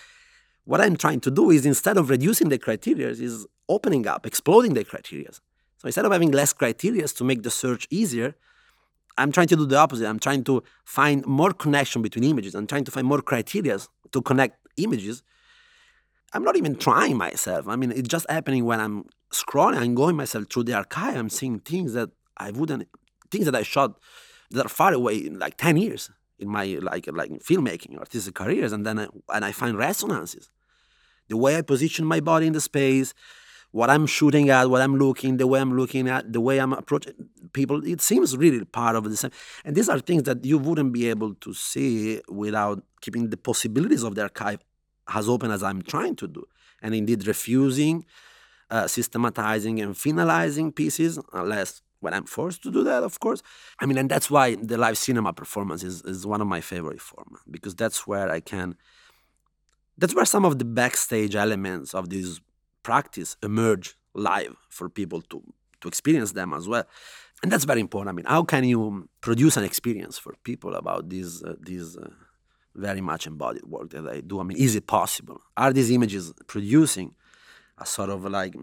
what 0.65 0.81
I'm 0.81 0.97
trying 0.97 1.21
to 1.21 1.31
do 1.31 1.51
is 1.51 1.67
instead 1.67 1.97
of 1.97 2.11
reducing 2.11 2.49
the 2.49 2.59
criteria, 2.59 3.09
is 3.09 3.47
opening 3.69 4.07
up, 4.07 4.27
exploding 4.27 4.75
the 4.75 4.85
criteria. 4.85 5.33
So 5.79 5.87
instead 5.87 6.05
of 6.05 6.13
having 6.13 6.31
less 6.31 6.53
criteria 6.53 7.07
to 7.07 7.25
make 7.25 7.43
the 7.43 7.51
search 7.51 7.87
easier, 7.91 8.35
I'm 9.19 9.33
trying 9.33 9.49
to 9.49 9.57
do 9.57 9.67
the 9.67 9.77
opposite. 9.77 10.09
I'm 10.09 10.19
trying 10.19 10.45
to 10.45 10.63
find 10.85 11.25
more 11.27 11.53
connection 11.53 12.03
between 12.03 12.25
images. 12.25 12.55
I'm 12.55 12.67
trying 12.67 12.85
to 12.85 12.91
find 12.91 13.07
more 13.07 13.21
criteria 13.21 13.79
to 14.13 14.23
connect 14.23 14.57
images 14.77 15.23
I'm 16.35 16.45
not 16.45 16.57
even 16.57 16.77
trying 16.77 17.17
myself. 17.17 17.69
I 17.69 17.77
mean, 17.77 17.91
it's 17.91 18.09
just 18.09 18.27
happening 18.31 18.65
when 18.65 18.81
I'm 18.81 19.05
scrolling 19.33 19.83
and 19.83 19.97
going 19.97 20.17
myself 20.17 20.47
through 20.51 20.65
the 20.65 20.75
archive. 20.75 21.17
I'm 21.17 21.29
seeing 21.29 21.61
things 21.61 21.93
that 21.93 22.11
I 22.37 22.51
wouldn't, 22.51 22.89
things 23.31 23.45
that 23.45 23.55
I 23.55 23.63
shot 23.63 23.99
that 24.51 24.67
are 24.67 24.69
far 24.69 24.93
away 24.93 25.17
in 25.17 25.39
like 25.39 25.57
10 25.57 25.77
years 25.77 26.11
in 26.39 26.49
my 26.49 26.79
like 26.81 27.07
like 27.13 27.31
filmmaking 27.43 27.99
artistic 27.99 28.35
careers. 28.35 28.73
And 28.73 28.87
then 28.87 28.99
I, 28.99 29.09
and 29.35 29.45
I 29.45 29.53
find 29.53 29.77
resonances. 29.77 30.51
The 31.29 31.37
way 31.37 31.57
I 31.57 31.63
position 31.63 32.05
my 32.05 32.21
body 32.21 32.47
in 32.47 32.53
the 32.53 32.61
space, 32.61 33.15
what 33.71 33.91
I'm 33.91 34.07
shooting 34.07 34.51
at, 34.51 34.69
what 34.69 34.83
I'm 34.83 34.97
looking, 34.97 35.37
the 35.37 35.47
way 35.47 35.61
I'm 35.61 35.77
looking 35.77 36.09
at, 36.09 36.33
the 36.33 36.41
way 36.41 36.59
I'm 36.59 36.73
approaching 36.73 37.15
people, 37.53 37.87
it 37.87 38.01
seems 38.01 38.37
really 38.37 38.65
part 38.65 38.97
of 38.97 39.05
the 39.05 39.17
same. 39.17 39.31
And 39.65 39.77
these 39.77 39.89
are 39.89 39.99
things 39.99 40.25
that 40.25 40.45
you 40.45 40.59
wouldn't 40.59 40.93
be 40.93 41.09
able 41.09 41.35
to 41.35 41.55
see 41.55 42.21
without 42.29 42.83
keeping 43.01 43.31
the 43.31 43.37
possibilities 43.37 44.03
of 44.03 44.15
the 44.15 44.23
archive 44.23 44.61
as 45.09 45.29
open 45.29 45.51
as 45.51 45.63
I'm 45.63 45.83
trying 45.83 46.17
to 46.17 46.29
do, 46.29 46.47
and 46.81 46.95
indeed 46.95 47.27
refusing, 47.27 48.05
uh, 48.71 48.87
systematizing, 48.87 49.81
and 49.81 49.95
finalizing 49.95 50.75
pieces 50.75 51.19
unless 51.33 51.83
when 52.03 52.13
I'm 52.13 52.25
forced 52.25 52.63
to 52.65 52.71
do 52.71 52.83
that, 52.85 53.05
of 53.05 53.21
course. 53.21 53.43
I 53.79 53.87
mean, 53.87 53.97
and 53.97 54.11
that's 54.11 54.31
why 54.31 54.57
the 54.57 54.77
live 54.77 54.99
cinema 54.99 55.33
performance 55.33 55.85
is, 55.85 56.03
is 56.03 56.27
one 56.27 56.41
of 56.41 56.49
my 56.49 56.61
favorite 56.61 57.01
forms 57.01 57.39
because 57.51 57.75
that's 57.75 58.07
where 58.07 58.31
I 58.31 58.41
can, 58.41 58.77
that's 59.97 60.15
where 60.15 60.25
some 60.25 60.45
of 60.45 60.59
the 60.59 60.65
backstage 60.65 61.37
elements 61.37 61.95
of 61.95 62.11
this 62.11 62.41
practice 62.83 63.37
emerge 63.43 63.95
live 64.15 64.57
for 64.69 64.89
people 64.89 65.23
to, 65.23 65.43
to 65.81 65.89
experience 65.89 66.33
them 66.33 66.53
as 66.53 66.67
well. 66.67 66.85
And 67.43 67.51
that's 67.51 67.65
very 67.65 67.81
important. 67.81 68.09
I 68.09 68.17
mean, 68.17 68.27
how 68.27 68.43
can 68.43 68.65
you 68.65 69.09
produce 69.21 69.57
an 69.57 69.65
experience 69.65 70.19
for 70.19 70.35
people 70.43 70.75
about 70.75 71.09
these, 71.09 71.43
uh, 71.43 71.55
this 71.61 71.97
uh, 71.97 72.11
very 72.75 73.01
much 73.01 73.27
embodied 73.27 73.65
work 73.65 73.91
that 73.91 74.07
I 74.07 74.21
do? 74.21 74.41
I 74.41 74.43
mean, 74.45 74.59
is 74.59 74.75
it 74.75 74.87
possible? 74.87 75.41
Are 75.57 75.73
these 75.73 75.91
images 75.91 76.33
producing 76.47 77.15
a 77.79 77.87
sort 77.87 78.11
of 78.11 78.25
like 78.25 78.55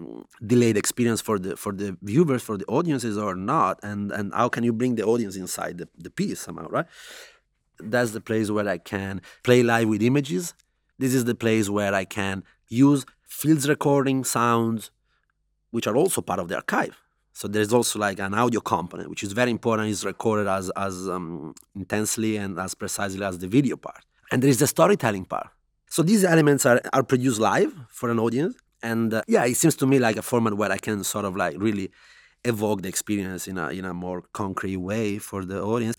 delayed 0.45 0.77
experience 0.77 1.21
for 1.21 1.39
the 1.39 1.55
for 1.55 1.71
the 1.73 1.97
viewers 2.01 2.41
for 2.41 2.57
the 2.57 2.65
audiences 2.65 3.17
or 3.17 3.35
not 3.35 3.79
and 3.83 4.11
and 4.11 4.33
how 4.33 4.47
can 4.49 4.63
you 4.63 4.71
bring 4.71 4.95
the 4.95 5.03
audience 5.03 5.35
inside 5.35 5.77
the, 5.77 5.87
the 5.97 6.09
piece 6.09 6.39
somehow 6.39 6.67
right 6.69 6.85
that's 7.79 8.11
the 8.11 8.21
place 8.21 8.51
where 8.51 8.67
i 8.67 8.77
can 8.77 9.21
play 9.43 9.63
live 9.63 9.87
with 9.87 10.01
images 10.01 10.53
this 10.99 11.13
is 11.13 11.25
the 11.25 11.35
place 11.35 11.69
where 11.69 11.93
i 11.93 12.05
can 12.05 12.43
use 12.67 13.05
fields 13.27 13.67
recording 13.67 14.23
sounds 14.23 14.91
which 15.71 15.87
are 15.87 15.95
also 15.95 16.21
part 16.21 16.39
of 16.39 16.47
the 16.47 16.55
archive 16.55 16.97
so 17.39 17.47
there's 17.47 17.71
also 17.71 17.99
like 17.99 18.19
an 18.19 18.33
audio 18.33 18.59
component 18.59 19.09
which 19.09 19.23
is 19.23 19.31
very 19.31 19.49
important 19.49 19.87
is 19.87 20.03
recorded 20.03 20.45
as 20.45 20.69
as 20.71 21.07
um, 21.07 21.55
intensely 21.73 22.35
and 22.35 22.59
as 22.59 22.75
precisely 22.75 23.23
as 23.23 23.37
the 23.37 23.47
video 23.47 23.77
part. 23.77 24.03
And 24.29 24.43
there 24.43 24.49
is 24.49 24.59
the 24.59 24.67
storytelling 24.67 25.23
part. 25.23 25.47
So 25.89 26.03
these 26.03 26.25
elements 26.25 26.65
are, 26.65 26.81
are 26.91 27.01
produced 27.01 27.39
live 27.39 27.73
for 27.87 28.09
an 28.09 28.19
audience. 28.19 28.55
And 28.83 29.13
uh, 29.13 29.21
yeah, 29.25 29.45
it 29.45 29.55
seems 29.55 29.77
to 29.77 29.87
me 29.87 29.99
like 29.99 30.17
a 30.17 30.21
format 30.21 30.55
where 30.55 30.69
I 30.69 30.79
can 30.79 31.01
sort 31.05 31.23
of 31.23 31.37
like 31.37 31.55
really 31.57 31.91
evoke 32.43 32.81
the 32.81 32.89
experience 32.89 33.47
in 33.47 33.57
a 33.57 33.69
in 33.69 33.85
a 33.85 33.93
more 33.93 34.19
concrete 34.33 34.81
way 34.91 35.17
for 35.17 35.45
the 35.45 35.61
audience. 35.61 35.95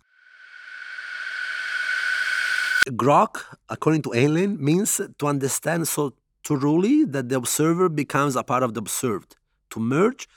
Grok, 3.02 3.32
according 3.70 4.02
to 4.02 4.10
Heinlein, 4.10 4.58
means 4.58 5.00
to 5.18 5.26
understand 5.26 5.88
so 5.88 6.12
truly 6.44 7.06
that 7.06 7.30
the 7.30 7.36
observer 7.36 7.88
becomes 7.88 8.36
a 8.36 8.42
part 8.42 8.62
of 8.62 8.74
the 8.74 8.80
observed, 8.80 9.36
to 9.70 9.80
merge, 9.80 10.28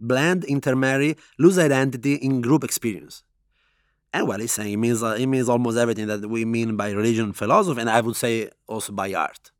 blend, 0.00 0.44
intermarry, 0.44 1.16
lose 1.38 1.58
identity 1.58 2.14
in 2.14 2.40
group 2.40 2.64
experience. 2.64 3.22
And 4.12 4.26
well, 4.26 4.40
he's 4.40 4.52
saying 4.52 4.72
it 4.72 4.76
means 4.76 5.02
uh, 5.02 5.16
it 5.18 5.26
means 5.26 5.48
almost 5.48 5.78
everything 5.78 6.08
that 6.08 6.28
we 6.28 6.44
mean 6.44 6.76
by 6.76 6.90
religion 6.90 7.32
philosophy, 7.32 7.80
and 7.80 7.90
I 7.90 8.00
would 8.00 8.16
say 8.16 8.50
also 8.66 8.92
by 8.92 9.14
art. 9.14 9.52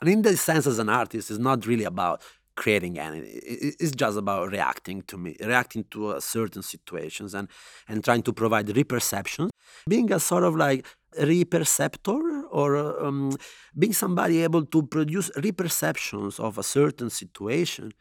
And 0.00 0.10
in 0.10 0.22
this 0.22 0.40
sense, 0.40 0.66
as 0.66 0.78
an 0.78 0.88
artist, 0.88 1.30
it's 1.30 1.40
not 1.40 1.66
really 1.66 1.84
about 1.84 2.22
creating 2.56 2.98
anything. 2.98 3.40
It's 3.42 3.92
just 3.92 4.16
about 4.16 4.50
reacting 4.50 5.02
to 5.02 5.18
me, 5.18 5.36
reacting 5.40 5.84
to 5.90 6.08
uh, 6.08 6.20
certain 6.20 6.62
situations 6.62 7.34
and, 7.34 7.48
and 7.88 8.04
trying 8.04 8.22
to 8.22 8.32
provide 8.32 8.66
reperceptions, 8.68 9.50
Being 9.88 10.12
a 10.12 10.20
sort 10.20 10.44
of 10.44 10.56
like 10.56 10.86
reperceptor 11.20 12.46
or 12.50 12.76
uh, 12.76 13.06
um, 13.06 13.36
being 13.78 13.92
somebody 13.92 14.42
able 14.42 14.64
to 14.66 14.82
produce 14.82 15.30
reperceptions 15.36 16.38
of 16.38 16.58
a 16.58 16.62
certain 16.62 17.10
situation, 17.10 17.92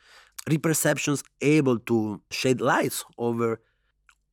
reperceptions 0.50 1.24
able 1.42 1.80
to 1.80 2.22
shed 2.32 2.62
lights 2.62 3.06
over 3.18 3.60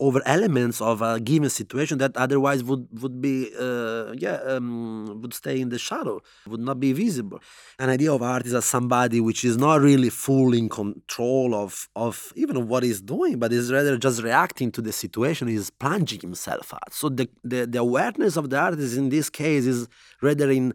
over 0.01 0.23
elements 0.25 0.81
of 0.81 1.03
a 1.03 1.21
given 1.21 1.51
situation 1.51 1.99
that 1.99 2.17
otherwise 2.17 2.65
would 2.65 2.89
would 3.03 3.21
be 3.21 3.51
uh, 3.61 4.13
yeah 4.17 4.39
um, 4.47 5.21
would 5.21 5.35
stay 5.35 5.61
in 5.61 5.69
the 5.69 5.79
shadow 5.79 6.21
would 6.47 6.61
not 6.61 6.81
be 6.81 6.93
visible. 6.93 7.39
An 7.79 7.91
idea 7.91 8.13
of 8.13 8.23
art 8.23 8.47
is 8.47 8.55
as 8.55 8.65
somebody 8.65 9.21
which 9.21 9.45
is 9.45 9.59
not 9.59 9.81
really 9.81 10.09
fully 10.09 10.59
in 10.59 10.69
control 10.69 11.55
of 11.55 11.89
of 11.95 12.33
even 12.35 12.67
what 12.67 12.83
he's 12.83 13.03
doing 13.03 13.39
but 13.39 13.53
is 13.53 13.71
rather 13.71 13.97
just 13.99 14.23
reacting 14.23 14.73
to 14.73 14.81
the 14.81 14.93
situation 14.93 15.49
he's 15.49 15.71
plunging 15.71 16.21
himself 16.21 16.73
at 16.75 16.93
so 16.93 17.09
the, 17.09 17.29
the 17.45 17.67
the 17.67 17.79
awareness 17.79 18.37
of 18.37 18.49
the 18.49 18.59
artist 18.59 18.97
in 18.97 19.11
this 19.11 19.29
case 19.29 19.67
is 19.67 19.87
rather 20.23 20.51
in 20.51 20.73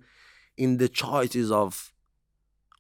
in 0.58 0.78
the 0.78 0.88
choices 0.88 1.52
of 1.52 1.92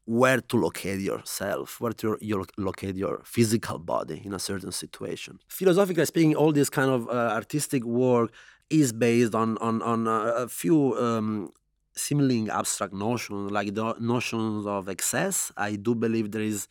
where 0.06 0.39
to 0.39 0.58
locate 0.58 1.00
yourself, 1.00 1.82
where 1.82 1.91
to 1.94 2.18
locate 2.58 2.96
your 2.96 3.22
physical 3.26 3.80
body 3.80 4.22
in 4.24 4.34
a 4.34 4.39
certain 4.39 4.72
situation. 4.72 5.39
Philosophically 5.48 6.06
speaking, 6.06 6.36
all 6.36 6.52
this 6.52 6.70
kind 6.70 6.91
of 6.91 7.10
uh, 7.10 7.32
artistic 7.34 7.84
work 7.84 8.32
is 8.70 8.94
based 8.94 9.34
on 9.36 9.58
on, 9.58 9.82
on 9.82 10.08
a, 10.08 10.48
few 10.48 10.96
um, 10.98 11.52
seemingly 11.96 12.50
abstract 12.50 12.94
notions, 12.94 13.52
like 13.52 13.74
the 13.74 13.96
notions 14.00 14.65
of 14.68 14.89
excess. 14.89 15.52
I 15.58 15.76
do 15.76 15.96
believe 15.96 16.32
there 16.32 16.41
is 16.41 16.68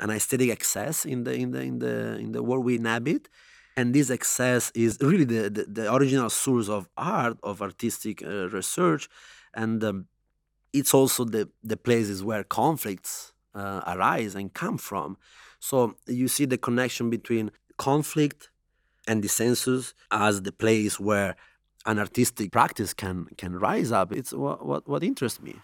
an 0.00 0.10
aesthetic 0.10 0.50
excess 0.50 1.04
in 1.04 1.24
the 1.24 1.34
in 1.34 1.52
the 1.52 1.60
in 1.60 1.78
the 1.78 2.16
in 2.18 2.32
the 2.32 2.42
world 2.42 2.64
we 2.64 2.76
inhabit. 2.76 3.28
And 3.74 3.94
this 3.94 4.10
excess 4.10 4.70
is 4.74 4.98
really 5.00 5.24
the, 5.24 5.48
the, 5.48 5.64
the 5.64 5.94
original 5.94 6.28
source 6.28 6.68
of 6.68 6.90
art, 6.96 7.38
of 7.42 7.62
artistic 7.62 8.22
uh, 8.22 8.50
research. 8.50 9.08
And 9.54 9.82
um, 9.82 10.08
it's 10.72 10.94
also 10.94 11.24
the, 11.24 11.48
the 11.62 11.76
places 11.76 12.24
where 12.24 12.44
conflicts 12.44 13.32
uh, 13.54 13.82
arise 13.86 14.34
and 14.34 14.52
come 14.52 14.78
from. 14.78 15.16
So 15.60 15.96
you 16.06 16.28
see 16.28 16.44
the 16.44 16.58
connection 16.58 17.10
between 17.10 17.50
conflict 17.76 18.50
and 19.06 19.22
dissensus 19.22 19.92
as 20.10 20.42
the 20.42 20.52
place 20.52 20.98
where 20.98 21.36
an 21.84 21.98
artistic 21.98 22.52
practice 22.52 22.94
can 22.94 23.26
can 23.36 23.56
rise 23.56 23.90
up. 23.90 24.12
It's 24.12 24.32
what 24.32 24.64
what, 24.64 24.88
what 24.88 25.02
interests 25.02 25.40
me. 25.40 25.56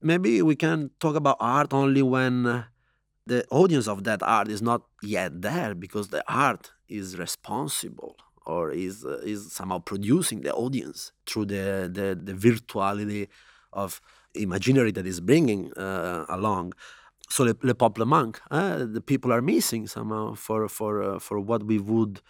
Maybe 0.00 0.42
we 0.42 0.54
can 0.54 0.90
talk 1.00 1.16
about 1.16 1.36
art 1.40 1.72
only 1.72 2.02
when 2.02 2.64
the 3.26 3.44
audience 3.50 3.88
of 3.88 4.04
that 4.04 4.22
art 4.22 4.48
is 4.48 4.62
not 4.62 4.82
yet 5.02 5.42
there 5.42 5.74
because 5.74 6.08
the 6.08 6.22
art 6.32 6.70
is 6.88 7.18
responsible 7.18 8.16
or 8.46 8.70
is 8.70 9.04
uh, 9.04 9.18
is 9.24 9.52
somehow 9.52 9.78
producing 9.78 10.40
the 10.42 10.52
audience 10.52 11.12
through 11.26 11.46
the 11.46 11.90
the, 11.92 12.14
the 12.14 12.32
virtuality 12.32 13.28
of 13.72 14.00
imaginary 14.34 14.92
that 14.92 15.06
is 15.06 15.20
bringing 15.20 15.72
uh, 15.74 16.24
along. 16.28 16.72
So 17.28 17.44
le, 17.44 17.54
le 17.62 17.74
peuple 17.74 18.06
manque. 18.06 18.40
Uh, 18.50 18.84
the 18.84 19.00
people 19.00 19.32
are 19.32 19.42
missing 19.42 19.86
somehow 19.86 20.34
for 20.34 20.68
for 20.68 21.02
uh, 21.02 21.18
for 21.18 21.40
what 21.40 21.64
we 21.64 21.78
would 21.78 22.20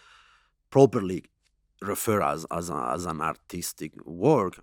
properly 0.69 1.23
refer 1.81 2.21
as 2.21 2.45
as, 2.51 2.69
a, 2.69 2.91
as 2.93 3.05
an 3.05 3.21
artistic 3.21 3.91
work. 4.05 4.59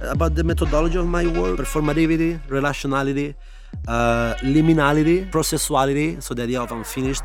About 0.00 0.34
the 0.34 0.42
methodology 0.42 0.98
of 0.98 1.06
my 1.06 1.26
work, 1.26 1.60
performativity, 1.60 2.40
relationality, 2.48 3.36
uh, 3.86 4.34
liminality, 4.42 5.30
processuality, 5.30 6.20
so 6.20 6.34
the 6.34 6.42
idea 6.42 6.60
of 6.60 6.72
unfinished 6.72 7.22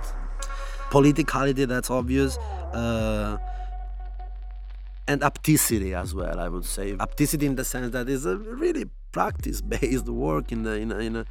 politicality 0.89 1.67
that's 1.67 1.89
obvious. 1.89 2.37
Uh, 2.73 3.37
and 5.09 5.21
apticity 5.21 5.93
as 5.93 6.13
well 6.13 6.39
i 6.39 6.49
would 6.49 6.65
say. 6.65 6.93
Apticity 6.93 7.43
in 7.43 7.55
the 7.55 7.63
sense 7.63 7.91
that 7.91 8.09
is 8.09 8.25
a 8.25 8.37
really 8.37 8.85
practice 9.11 9.61
based 9.61 10.07
work 10.07 10.51
in 10.51 10.63
the 10.63 10.73
in 10.73 10.91
a, 10.91 10.97
in 10.97 11.15
a 11.15 11.25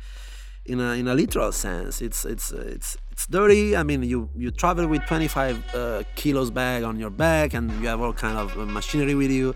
in 0.64 0.80
a, 0.80 0.92
in 0.94 1.06
a 1.08 1.14
literal 1.14 1.52
sense. 1.52 2.02
It's 2.02 2.24
it's 2.24 2.50
it's 2.52 2.96
it's 3.12 3.26
dirty. 3.26 3.76
I 3.76 3.82
mean 3.82 4.02
you 4.02 4.30
you 4.34 4.50
travel 4.50 4.86
with 4.86 5.04
25 5.06 5.74
uh, 5.74 6.02
kilos 6.16 6.50
bag 6.50 6.82
on 6.82 6.98
your 6.98 7.10
back 7.10 7.54
and 7.54 7.70
you 7.80 7.88
have 7.88 8.00
all 8.00 8.12
kind 8.12 8.38
of 8.38 8.56
machinery 8.68 9.14
with 9.14 9.30
you. 9.30 9.54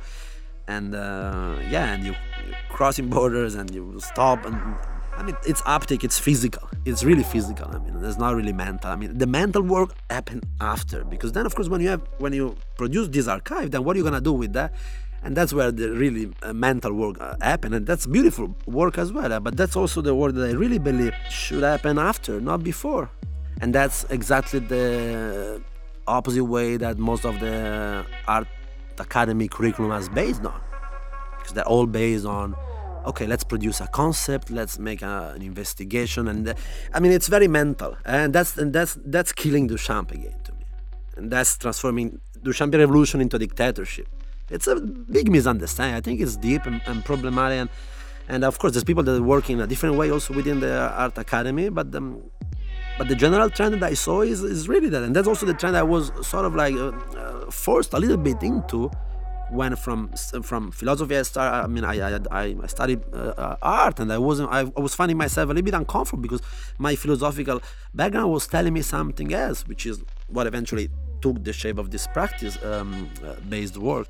And 0.68 0.94
uh, 0.94 1.56
yeah 1.68 1.94
and 1.94 2.04
you, 2.04 2.14
you're 2.46 2.56
crossing 2.68 3.08
borders 3.08 3.54
and 3.56 3.74
you 3.74 3.98
stop 3.98 4.44
and 4.46 4.56
I 5.16 5.22
mean, 5.22 5.36
it's 5.46 5.62
optic, 5.66 6.02
it's 6.02 6.18
physical. 6.18 6.68
It's 6.84 7.04
really 7.04 7.22
physical. 7.22 7.68
I 7.68 7.78
mean, 7.78 8.02
it's 8.02 8.16
not 8.18 8.34
really 8.34 8.52
mental. 8.52 8.90
I 8.90 8.96
mean, 8.96 9.18
the 9.18 9.26
mental 9.26 9.62
work 9.62 9.94
happened 10.08 10.46
after 10.60 11.04
because 11.04 11.32
then, 11.32 11.44
of 11.44 11.54
course, 11.54 11.68
when 11.68 11.80
you 11.80 11.88
have 11.88 12.02
when 12.18 12.32
you 12.32 12.56
produce 12.76 13.08
this 13.08 13.28
archive, 13.28 13.70
then 13.70 13.84
what 13.84 13.96
are 13.96 13.98
you 13.98 14.04
gonna 14.04 14.20
do 14.20 14.32
with 14.32 14.52
that? 14.54 14.72
And 15.22 15.36
that's 15.36 15.52
where 15.52 15.70
the 15.70 15.90
really 15.90 16.32
uh, 16.42 16.54
mental 16.54 16.94
work 16.94 17.20
uh, 17.20 17.34
happen, 17.42 17.74
and 17.74 17.86
that's 17.86 18.06
beautiful 18.06 18.56
work 18.66 18.96
as 18.96 19.12
well. 19.12 19.30
Uh, 19.30 19.40
but 19.40 19.56
that's 19.56 19.76
also 19.76 20.00
the 20.00 20.14
work 20.14 20.34
that 20.34 20.48
I 20.48 20.52
really 20.52 20.78
believe 20.78 21.12
should 21.28 21.62
happen 21.62 21.98
after, 21.98 22.40
not 22.40 22.64
before. 22.64 23.10
And 23.60 23.74
that's 23.74 24.04
exactly 24.08 24.60
the 24.60 25.60
opposite 26.06 26.44
way 26.44 26.78
that 26.78 26.98
most 26.98 27.26
of 27.26 27.38
the 27.40 28.06
art 28.26 28.48
academy 28.98 29.48
curriculum 29.48 29.92
is 29.92 30.08
based 30.08 30.44
on, 30.46 30.58
because 31.36 31.52
they're 31.52 31.68
all 31.68 31.86
based 31.86 32.24
on 32.24 32.56
okay 33.06 33.26
let's 33.26 33.44
produce 33.44 33.80
a 33.80 33.86
concept 33.88 34.50
let's 34.50 34.78
make 34.78 35.02
a, 35.02 35.32
an 35.34 35.42
investigation 35.42 36.28
and 36.28 36.48
uh, 36.48 36.54
i 36.94 37.00
mean 37.00 37.12
it's 37.12 37.28
very 37.28 37.48
mental 37.48 37.96
and 38.04 38.32
that's 38.32 38.56
and 38.58 38.72
that's 38.72 38.98
that's 39.06 39.32
killing 39.32 39.68
duchamp 39.68 40.10
again 40.12 40.34
to 40.44 40.52
me. 40.52 40.64
And 41.16 41.30
that's 41.30 41.56
transforming 41.58 42.20
duchamp 42.42 42.72
revolution 42.74 43.20
into 43.20 43.38
dictatorship. 43.38 44.08
It's 44.48 44.66
a 44.66 44.76
big 44.76 45.30
misunderstanding. 45.30 45.94
I 45.96 46.00
think 46.00 46.20
it's 46.20 46.36
deep 46.36 46.66
and, 46.66 46.80
and 46.86 47.04
problematic 47.04 47.58
and, 47.58 47.70
and 48.28 48.44
of 48.44 48.58
course 48.58 48.72
there's 48.72 48.84
people 48.84 49.02
that 49.04 49.22
work 49.22 49.50
in 49.50 49.60
a 49.60 49.66
different 49.66 49.96
way 49.96 50.10
also 50.10 50.34
within 50.34 50.60
the 50.60 50.90
art 50.90 51.18
academy 51.18 51.68
but 51.68 51.94
um, 51.94 52.22
but 52.98 53.08
the 53.08 53.14
general 53.14 53.48
trend 53.48 53.74
that 53.74 53.82
i 53.82 53.94
saw 53.94 54.20
is, 54.22 54.42
is 54.42 54.68
really 54.68 54.88
that. 54.88 55.02
And 55.02 55.14
that's 55.14 55.28
also 55.28 55.46
the 55.46 55.54
trend 55.54 55.76
i 55.76 55.82
was 55.82 56.12
sort 56.26 56.44
of 56.44 56.54
like 56.54 56.74
uh, 56.74 56.88
uh, 56.88 57.50
forced 57.50 57.92
a 57.94 57.98
little 57.98 58.16
bit 58.16 58.42
into 58.42 58.90
went 59.50 59.78
from 59.78 60.08
from 60.42 60.70
philosophy. 60.70 61.16
I 61.16 61.22
start. 61.22 61.64
I 61.64 61.66
mean, 61.66 61.84
I 61.84 62.16
I, 62.30 62.56
I 62.62 62.66
studied 62.66 63.00
uh, 63.12 63.34
uh, 63.36 63.56
art, 63.62 64.00
and 64.00 64.12
I 64.12 64.18
wasn't. 64.18 64.50
I, 64.50 64.64
was 64.64 64.94
finding 64.94 65.16
myself 65.16 65.46
a 65.50 65.52
little 65.52 65.64
bit 65.64 65.74
uncomfortable 65.74 66.22
because 66.22 66.42
my 66.78 66.94
philosophical 66.96 67.60
background 67.94 68.30
was 68.30 68.46
telling 68.46 68.72
me 68.72 68.82
something 68.82 69.32
else, 69.34 69.66
which 69.66 69.86
is 69.86 70.02
what 70.28 70.46
eventually 70.46 70.88
took 71.20 71.42
the 71.44 71.52
shape 71.52 71.78
of 71.78 71.90
this 71.90 72.06
practice-based 72.06 72.64
um, 72.64 73.10
uh, 73.22 73.80
work. 73.80 74.08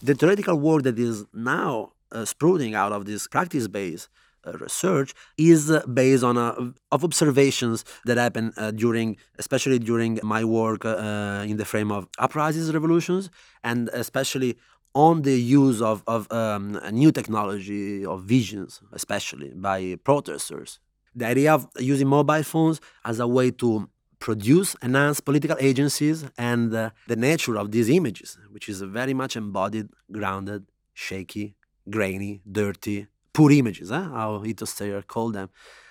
The 0.00 0.14
theoretical 0.14 0.58
work 0.58 0.82
that 0.82 0.98
is 0.98 1.26
now 1.34 1.92
uh, 2.12 2.24
sprouting 2.24 2.74
out 2.74 2.92
of 2.92 3.04
this 3.04 3.28
practice-based 3.28 4.08
uh, 4.08 4.19
research 4.44 5.14
is 5.36 5.70
uh, 5.70 5.84
based 5.86 6.24
on 6.24 6.38
uh, 6.38 6.54
of 6.90 7.04
observations 7.04 7.84
that 8.04 8.16
happen 8.16 8.52
during, 8.74 9.16
especially 9.38 9.78
during 9.78 10.18
my 10.22 10.44
work 10.44 10.84
in 10.84 11.56
the 11.56 11.64
frame 11.64 11.90
of 11.92 12.08
uprisings, 12.18 12.72
revolutions, 12.72 13.30
and 13.62 13.88
especially 13.92 14.56
on 14.94 15.22
the 15.22 15.40
use 15.40 15.80
of, 15.80 16.02
of 16.06 16.30
um, 16.32 16.80
new 16.90 17.12
technology 17.12 18.04
of 18.04 18.24
visions, 18.24 18.80
especially 18.92 19.50
by 19.54 19.96
protesters. 20.04 20.80
The 21.14 21.26
idea 21.26 21.54
of 21.54 21.68
using 21.78 22.08
mobile 22.08 22.42
phones 22.42 22.80
as 23.04 23.20
a 23.20 23.26
way 23.26 23.50
to 23.52 23.88
produce, 24.18 24.76
enhance 24.82 25.20
political 25.20 25.56
agencies 25.60 26.24
and 26.36 26.74
uh, 26.74 26.90
the 27.08 27.16
nature 27.16 27.56
of 27.56 27.72
these 27.72 27.88
images, 27.88 28.38
which 28.50 28.68
is 28.68 28.82
very 28.82 29.14
much 29.14 29.36
embodied, 29.36 29.88
grounded, 30.12 30.66
shaky, 30.92 31.56
grainy, 31.88 32.42
dirty, 32.50 33.06
poor 33.32 33.50
images, 33.52 33.90
huh? 33.90 34.02
how 34.02 34.40
Hito 34.40 34.64
Steyerl 34.64 35.06
called 35.06 35.34
them, 35.34 35.50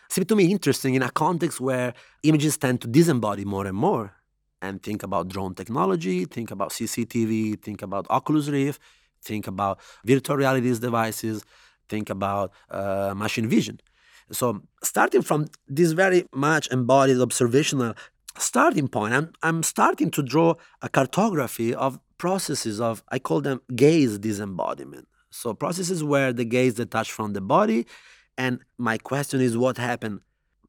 seem 0.10 0.25
to 0.25 0.36
me 0.36 0.52
interesting 0.52 0.95
in 0.95 1.04
a 1.04 1.12
context 1.12 1.60
where 1.60 1.93
images 2.23 2.58
tend 2.58 2.82
to 2.82 2.88
disembody 2.88 3.45
more 3.45 3.65
and 3.65 3.78
more. 3.78 4.13
And 4.62 4.84
think 4.84 5.04
about 5.04 5.30
drone 5.30 5.56
technology, 5.56 6.25
think 6.25 6.52
about 6.52 6.71
CCTV, 6.71 7.62
think 7.62 7.82
about 7.82 8.08
Oculus 8.10 8.49
Rift, 8.49 8.82
think 9.23 9.47
about 9.47 9.80
virtual 10.04 10.36
reality 10.36 10.78
devices, 10.78 11.45
think 11.88 12.10
about 12.10 12.52
uh, 12.69 13.13
machine 13.15 13.47
vision. 13.47 13.80
So, 14.32 14.62
starting 14.84 15.21
from 15.21 15.47
this 15.67 15.93
very 15.93 16.25
much 16.34 16.69
embodied 16.71 17.19
observational 17.19 17.95
starting 18.38 18.88
point, 18.88 19.13
I'm, 19.13 19.32
I'm 19.41 19.63
starting 19.63 20.12
to 20.12 20.21
draw 20.21 20.56
a 20.82 20.89
cartography 20.89 21.73
of 21.73 21.99
processes 22.17 22.80
of, 22.80 23.04
I 23.10 23.19
call 23.19 23.41
them 23.41 23.62
gaze 23.75 24.19
disembodiment. 24.19 25.08
So 25.31 25.53
processes 25.53 26.03
where 26.03 26.33
the 26.33 26.45
gaze 26.45 26.75
detached 26.75 27.11
from 27.11 27.33
the 27.33 27.41
body. 27.41 27.85
And 28.37 28.59
my 28.77 28.97
question 28.97 29.41
is 29.41 29.57
what 29.57 29.77
happened 29.77 30.21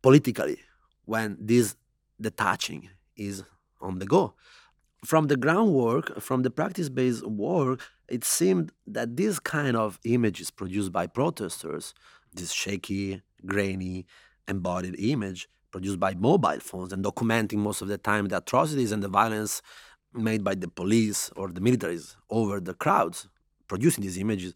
politically 0.02 0.58
when 1.04 1.36
this 1.40 1.76
detaching 2.20 2.90
is 3.16 3.44
on 3.80 3.98
the 3.98 4.06
go? 4.06 4.34
From 5.04 5.28
the 5.28 5.36
groundwork, 5.36 6.20
from 6.20 6.42
the 6.42 6.50
practice-based 6.50 7.26
work, 7.26 7.80
it 8.08 8.24
seemed 8.24 8.72
that 8.86 9.16
this 9.16 9.38
kind 9.38 9.76
of 9.76 9.98
images 10.04 10.50
produced 10.50 10.92
by 10.92 11.06
protesters, 11.06 11.94
this 12.34 12.52
shaky, 12.52 13.22
grainy, 13.46 14.04
embodied 14.46 14.96
image 14.98 15.48
produced 15.70 16.00
by 16.00 16.14
mobile 16.14 16.60
phones 16.60 16.92
and 16.92 17.04
documenting 17.04 17.58
most 17.58 17.80
of 17.80 17.88
the 17.88 17.96
time 17.96 18.26
the 18.26 18.36
atrocities 18.36 18.92
and 18.92 19.02
the 19.02 19.08
violence 19.08 19.62
made 20.12 20.42
by 20.42 20.54
the 20.54 20.68
police 20.68 21.30
or 21.36 21.48
the 21.48 21.60
militaries 21.60 22.16
over 22.28 22.60
the 22.60 22.74
crowds 22.74 23.28
producing 23.72 24.02
these 24.02 24.18
images 24.18 24.52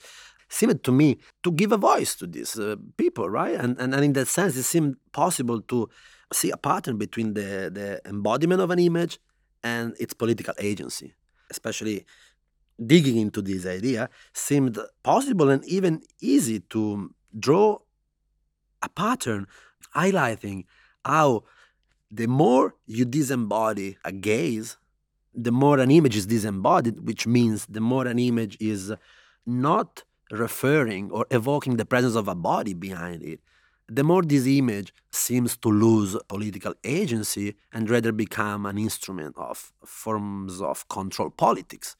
seemed 0.49 0.83
to 0.85 0.93
me 0.93 1.09
to 1.45 1.51
give 1.61 1.73
a 1.73 1.77
voice 1.91 2.13
to 2.17 2.27
these 2.27 2.59
uh, 2.59 2.77
people, 2.97 3.27
right? 3.31 3.55
And, 3.63 3.79
and, 3.81 3.95
and 3.95 4.05
in 4.05 4.13
that 4.15 4.29
sense, 4.29 4.57
it 4.57 4.65
seemed 4.65 4.97
possible 5.13 5.61
to 5.73 5.89
see 6.33 6.51
a 6.51 6.57
pattern 6.57 6.97
between 6.99 7.35
the, 7.39 7.71
the 7.79 8.01
embodiment 8.05 8.61
of 8.61 8.71
an 8.71 8.79
image 8.79 9.19
and 9.63 9.95
its 9.99 10.15
political 10.15 10.55
agency, 10.59 11.15
especially 11.51 12.05
digging 12.85 13.17
into 13.17 13.41
this 13.41 13.65
idea 13.67 14.11
seemed 14.33 14.79
possible 15.03 15.49
and 15.49 15.65
even 15.65 16.03
easy 16.21 16.59
to 16.75 17.11
draw 17.39 17.79
a 18.83 18.89
pattern 18.89 19.47
highlighting 19.95 20.65
how 21.05 21.45
the 22.11 22.27
more 22.27 22.75
you 22.87 23.07
disembody 23.07 23.97
a 24.05 24.13
gaze 24.13 24.77
the 25.35 25.53
more 25.53 25.79
an 25.79 25.91
image 25.91 26.17
is 26.17 26.27
disembodied, 26.27 27.01
which 27.01 27.27
means 27.27 27.67
the 27.67 27.81
more 27.81 28.07
an 28.07 28.19
image 28.19 28.57
is 28.61 28.93
not 29.47 30.05
referring 30.31 31.11
or 31.11 31.27
evoking 31.31 31.77
the 31.77 31.85
presence 31.85 32.15
of 32.15 32.29
a 32.29 32.35
body 32.35 32.75
behind 32.75 33.23
it, 33.23 33.41
the 33.89 34.03
more 34.03 34.23
this 34.23 34.47
image 34.47 34.95
seems 35.13 35.57
to 35.59 35.69
lose 35.69 36.17
political 36.29 36.75
agency 36.85 37.55
and 37.73 37.91
rather 37.91 38.13
become 38.13 38.65
an 38.65 38.79
instrument 38.79 39.35
of 39.37 39.73
forms 39.85 40.63
of 40.63 40.89
control 40.89 41.31
politics. 41.31 41.97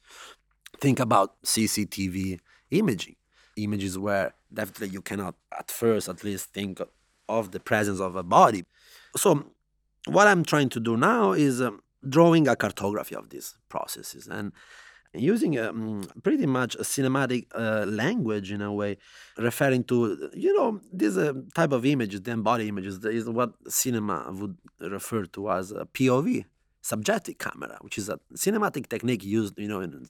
Think 0.81 0.99
about 0.99 1.41
CCTV 1.43 2.39
imaging, 2.71 3.15
images 3.55 3.97
where 3.97 4.33
definitely 4.51 4.89
you 4.89 5.01
cannot, 5.01 5.35
at 5.57 5.69
first 5.69 6.09
at 6.09 6.23
least, 6.23 6.53
think 6.53 6.81
of 7.29 7.51
the 7.51 7.59
presence 7.59 7.99
of 7.99 8.15
a 8.15 8.23
body. 8.23 8.65
So, 9.15 9.51
what 10.07 10.27
I'm 10.27 10.43
trying 10.43 10.69
to 10.69 10.79
do 10.79 10.97
now 10.97 11.31
is 11.31 11.61
um, 11.61 11.81
drawing 12.07 12.47
a 12.47 12.55
cartography 12.55 13.15
of 13.15 13.29
these 13.29 13.55
processes 13.69 14.27
and 14.27 14.51
using 15.17 15.57
a, 15.57 15.69
um, 15.69 16.07
pretty 16.23 16.45
much 16.45 16.75
a 16.75 16.79
cinematic 16.79 17.47
uh, 17.55 17.85
language 17.85 18.51
in 18.51 18.61
a 18.61 18.71
way, 18.71 18.97
referring 19.37 19.83
to 19.85 20.29
you 20.33 20.55
know 20.57 20.79
this 20.91 21.17
uh, 21.17 21.33
type 21.53 21.71
of 21.71 21.85
images, 21.85 22.21
the 22.21 22.31
embodied 22.31 22.67
images, 22.67 23.03
is 23.05 23.29
what 23.29 23.53
cinema 23.67 24.31
would 24.31 24.57
refer 24.79 25.25
to 25.25 25.51
as 25.51 25.71
a 25.71 25.85
POV, 25.85 26.45
subjective 26.81 27.37
camera, 27.37 27.77
which 27.81 27.97
is 27.97 28.09
a 28.09 28.19
cinematic 28.33 28.87
technique 28.87 29.23
used 29.23 29.57
you 29.57 29.67
know 29.67 29.81
in 29.81 30.07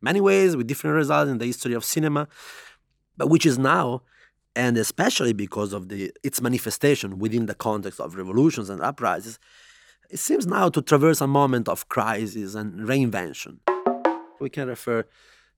many 0.00 0.20
ways 0.20 0.56
with 0.56 0.66
different 0.66 0.96
results 0.96 1.30
in 1.30 1.38
the 1.38 1.46
history 1.46 1.74
of 1.74 1.84
cinema, 1.84 2.28
but 3.16 3.28
which 3.28 3.46
is 3.46 3.58
now 3.58 4.02
and 4.56 4.76
especially 4.76 5.32
because 5.32 5.72
of 5.72 5.88
the 5.88 6.12
its 6.24 6.40
manifestation 6.40 7.18
within 7.18 7.46
the 7.46 7.54
context 7.54 8.00
of 8.00 8.16
revolutions 8.16 8.68
and 8.70 8.80
uprisings 8.80 9.38
it 10.10 10.18
seems 10.18 10.46
now 10.46 10.68
to 10.70 10.80
traverse 10.80 11.20
a 11.20 11.26
moment 11.26 11.68
of 11.68 11.88
crisis 11.88 12.54
and 12.54 12.88
reinvention. 12.88 13.58
We 14.40 14.50
can 14.50 14.68
refer 14.68 15.04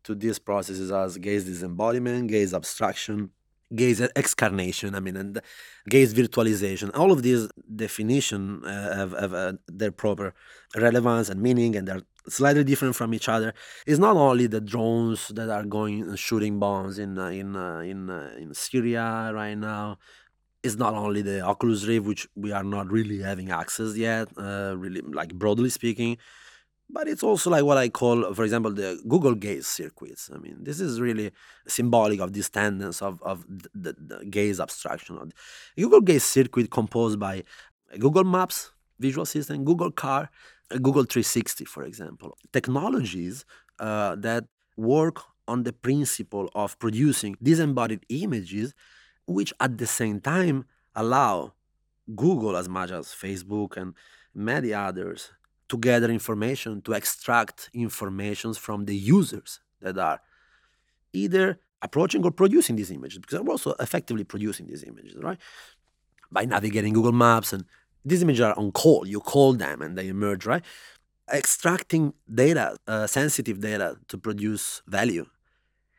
to 0.04 0.14
these 0.14 0.38
processes 0.38 0.90
as 0.90 1.18
gaze 1.18 1.44
disembodiment, 1.44 2.28
gaze 2.28 2.54
abstraction, 2.54 3.30
gaze 3.74 4.00
excarnation, 4.16 4.94
I 4.94 5.00
mean, 5.00 5.16
and 5.16 5.40
gaze 5.88 6.14
virtualization. 6.14 6.90
All 6.96 7.12
of 7.12 7.22
these 7.22 7.48
definitions 7.74 8.64
uh, 8.64 8.96
have, 8.96 9.12
have 9.12 9.34
uh, 9.34 9.52
their 9.68 9.92
proper 9.92 10.34
relevance 10.76 11.28
and 11.28 11.40
meaning, 11.40 11.76
and 11.76 11.86
they're 11.86 12.02
slightly 12.28 12.64
different 12.64 12.96
from 12.96 13.14
each 13.14 13.28
other. 13.28 13.54
It's 13.86 13.98
not 13.98 14.16
only 14.16 14.46
the 14.46 14.60
drones 14.60 15.28
that 15.28 15.48
are 15.48 15.64
going 15.64 16.02
and 16.02 16.18
shooting 16.18 16.58
bombs 16.58 16.98
in 16.98 17.18
uh, 17.18 17.28
in 17.28 17.54
uh, 17.54 17.80
in 17.80 18.10
uh, 18.10 18.34
in 18.38 18.54
Syria 18.54 19.30
right 19.32 19.54
now, 19.56 19.98
it's 20.62 20.76
not 20.76 20.94
only 20.94 21.22
the 21.22 21.40
Oculus 21.40 21.86
Rift, 21.86 22.06
which 22.06 22.28
we 22.34 22.52
are 22.52 22.64
not 22.64 22.90
really 22.90 23.20
having 23.20 23.50
access 23.50 23.96
yet, 23.96 24.28
uh, 24.36 24.74
really 24.76 25.00
like 25.00 25.34
broadly 25.34 25.70
speaking, 25.70 26.18
but 26.92 27.08
it's 27.08 27.22
also 27.22 27.50
like 27.50 27.64
what 27.64 27.78
I 27.78 27.88
call, 27.88 28.34
for 28.34 28.44
example, 28.44 28.72
the 28.72 29.00
Google 29.08 29.34
Gaze 29.34 29.66
circuits. 29.66 30.30
I 30.34 30.38
mean, 30.38 30.58
this 30.62 30.80
is 30.80 31.00
really 31.00 31.30
symbolic 31.66 32.20
of 32.20 32.32
this 32.32 32.50
tendency 32.50 33.04
of, 33.04 33.22
of 33.22 33.46
the, 33.48 33.94
the 33.98 34.24
gaze 34.28 34.60
abstraction. 34.60 35.16
Of 35.16 35.32
Google 35.76 36.00
Gaze 36.00 36.24
circuit 36.24 36.70
composed 36.70 37.18
by 37.18 37.44
Google 37.98 38.24
Maps 38.24 38.72
visual 38.98 39.24
system, 39.24 39.64
Google 39.64 39.90
Car, 39.90 40.30
Google 40.70 41.04
360, 41.04 41.64
for 41.64 41.84
example. 41.84 42.36
Technologies 42.52 43.44
uh, 43.78 44.14
that 44.16 44.44
work 44.76 45.22
on 45.48 45.64
the 45.64 45.72
principle 45.72 46.50
of 46.54 46.78
producing 46.78 47.36
disembodied 47.42 48.04
images 48.08 48.74
which 49.30 49.52
at 49.60 49.78
the 49.78 49.86
same 49.86 50.20
time 50.20 50.64
allow 50.94 51.52
Google, 52.14 52.56
as 52.56 52.68
much 52.68 52.90
as 52.90 53.06
Facebook 53.08 53.76
and 53.76 53.94
many 54.34 54.74
others, 54.74 55.30
to 55.68 55.78
gather 55.78 56.10
information, 56.10 56.82
to 56.82 56.92
extract 56.92 57.70
informations 57.72 58.58
from 58.58 58.86
the 58.86 58.96
users 58.96 59.60
that 59.80 59.96
are 59.96 60.20
either 61.12 61.60
approaching 61.80 62.24
or 62.24 62.32
producing 62.32 62.76
these 62.76 62.90
images, 62.90 63.18
because 63.18 63.38
they're 63.38 63.48
also 63.48 63.74
effectively 63.78 64.24
producing 64.24 64.66
these 64.66 64.82
images, 64.84 65.14
right? 65.22 65.38
By 66.30 66.44
navigating 66.44 66.92
Google 66.92 67.12
Maps 67.12 67.52
and 67.52 67.64
these 68.04 68.22
images 68.22 68.40
are 68.40 68.58
on 68.58 68.72
call. 68.72 69.06
You 69.06 69.20
call 69.20 69.52
them 69.52 69.80
and 69.80 69.96
they 69.96 70.08
emerge, 70.08 70.44
right? 70.44 70.64
Extracting 71.32 72.14
data, 72.32 72.76
uh, 72.88 73.06
sensitive 73.06 73.60
data 73.60 73.96
to 74.08 74.18
produce 74.18 74.82
value 74.86 75.26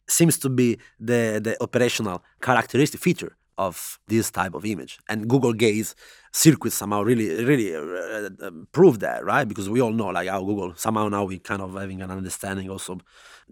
seems 0.08 0.38
to 0.40 0.50
be 0.50 0.78
the, 1.00 1.40
the 1.44 1.62
operational 1.62 2.24
characteristic 2.42 3.00
feature 3.00 3.38
of 3.58 4.00
this 4.08 4.32
type 4.32 4.54
of 4.54 4.66
image. 4.66 4.98
And 5.08 5.28
Google 5.28 5.54
Gaze 5.54 5.96
circuits 6.32 6.76
somehow 6.76 7.04
really, 7.04 7.44
really 7.44 7.76
uh, 7.76 8.30
uh, 8.42 8.52
prove 8.72 9.00
that, 9.00 9.24
right? 9.24 9.48
Because 9.48 9.70
we 9.70 9.82
all 9.82 9.92
know, 9.92 10.08
like 10.08 10.28
how 10.28 10.44
Google 10.44 10.74
somehow 10.76 11.10
now 11.10 11.26
we 11.26 11.40
kind 11.40 11.62
of 11.62 11.76
having 11.76 12.02
an 12.02 12.12
understanding 12.12 12.70
also 12.70 13.00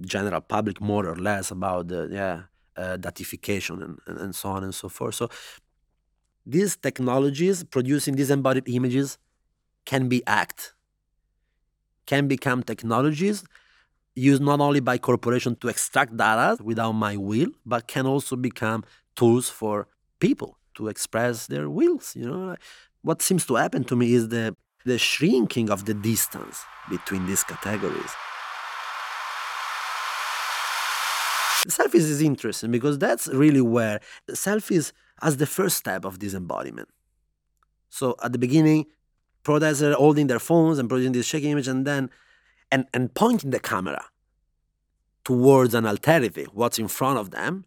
general 0.02 0.42
public 0.42 0.82
more 0.82 1.06
or 1.06 1.16
less 1.16 1.52
about 1.52 1.90
the 1.90 2.10
yeah 2.12 2.42
uh, 2.78 2.98
datification 2.98 3.84
and, 3.84 4.00
and, 4.08 4.18
and 4.18 4.36
so 4.36 4.50
on 4.50 4.64
and 4.64 4.74
so 4.74 4.90
forth. 4.90 5.16
So 5.16 5.30
these 6.46 6.76
technologies 6.78 7.64
producing 7.64 8.16
these 8.16 8.32
embodied 8.32 8.68
images 8.68 9.18
can 9.86 10.08
be 10.08 10.24
act, 10.26 10.74
can 12.06 12.28
become 12.28 12.64
technologies 12.64 13.44
used 14.20 14.42
not 14.42 14.60
only 14.60 14.80
by 14.80 14.98
corporations 14.98 15.58
to 15.62 15.68
extract 15.68 16.16
data 16.16 16.62
without 16.64 16.94
my 16.94 17.16
will, 17.18 17.52
but 17.66 17.88
can 17.88 18.06
also 18.06 18.36
become 18.36 18.84
tools 19.16 19.50
for 19.50 19.88
people 20.20 20.58
to 20.76 20.88
express 20.88 21.48
their 21.48 21.70
wills. 21.70 22.16
You 22.16 22.30
know, 22.30 22.56
what 23.02 23.22
seems 23.22 23.46
to 23.48 23.56
happen 23.56 23.84
to 23.86 23.96
me 23.96 24.14
is 24.14 24.30
the 24.30 24.56
the 24.86 24.98
shrinking 24.98 25.70
of 25.70 25.86
the 25.86 25.94
distance 25.94 26.64
between 26.90 27.26
these 27.26 27.44
categories. 27.44 28.12
Selfies 31.68 32.08
is 32.16 32.22
interesting 32.22 32.72
because 32.72 32.98
that's 32.98 33.28
really 33.28 33.62
where 33.62 34.00
selfies 34.30 34.94
as 35.22 35.38
the 35.38 35.46
first 35.46 35.76
step 35.78 36.06
of 36.06 36.20
this 36.20 36.34
embodiment. 36.34 36.88
So 37.90 38.16
at 38.24 38.32
the 38.32 38.40
beginning, 38.40 38.86
protesters 39.44 39.94
are 39.94 39.98
holding 39.98 40.28
their 40.28 40.40
phones 40.40 40.80
and 40.80 40.88
producing 40.88 41.12
this 41.12 41.26
shaking 41.26 41.52
image 41.52 41.68
and 41.68 41.86
then 41.86 42.10
and, 42.72 42.86
and 42.94 43.14
pointing 43.14 43.52
the 43.52 43.60
camera 43.60 44.06
towards 45.24 45.74
an 45.74 45.86
alternative, 45.86 46.48
what's 46.54 46.80
in 46.80 46.88
front 46.88 47.20
of 47.20 47.32
them, 47.32 47.66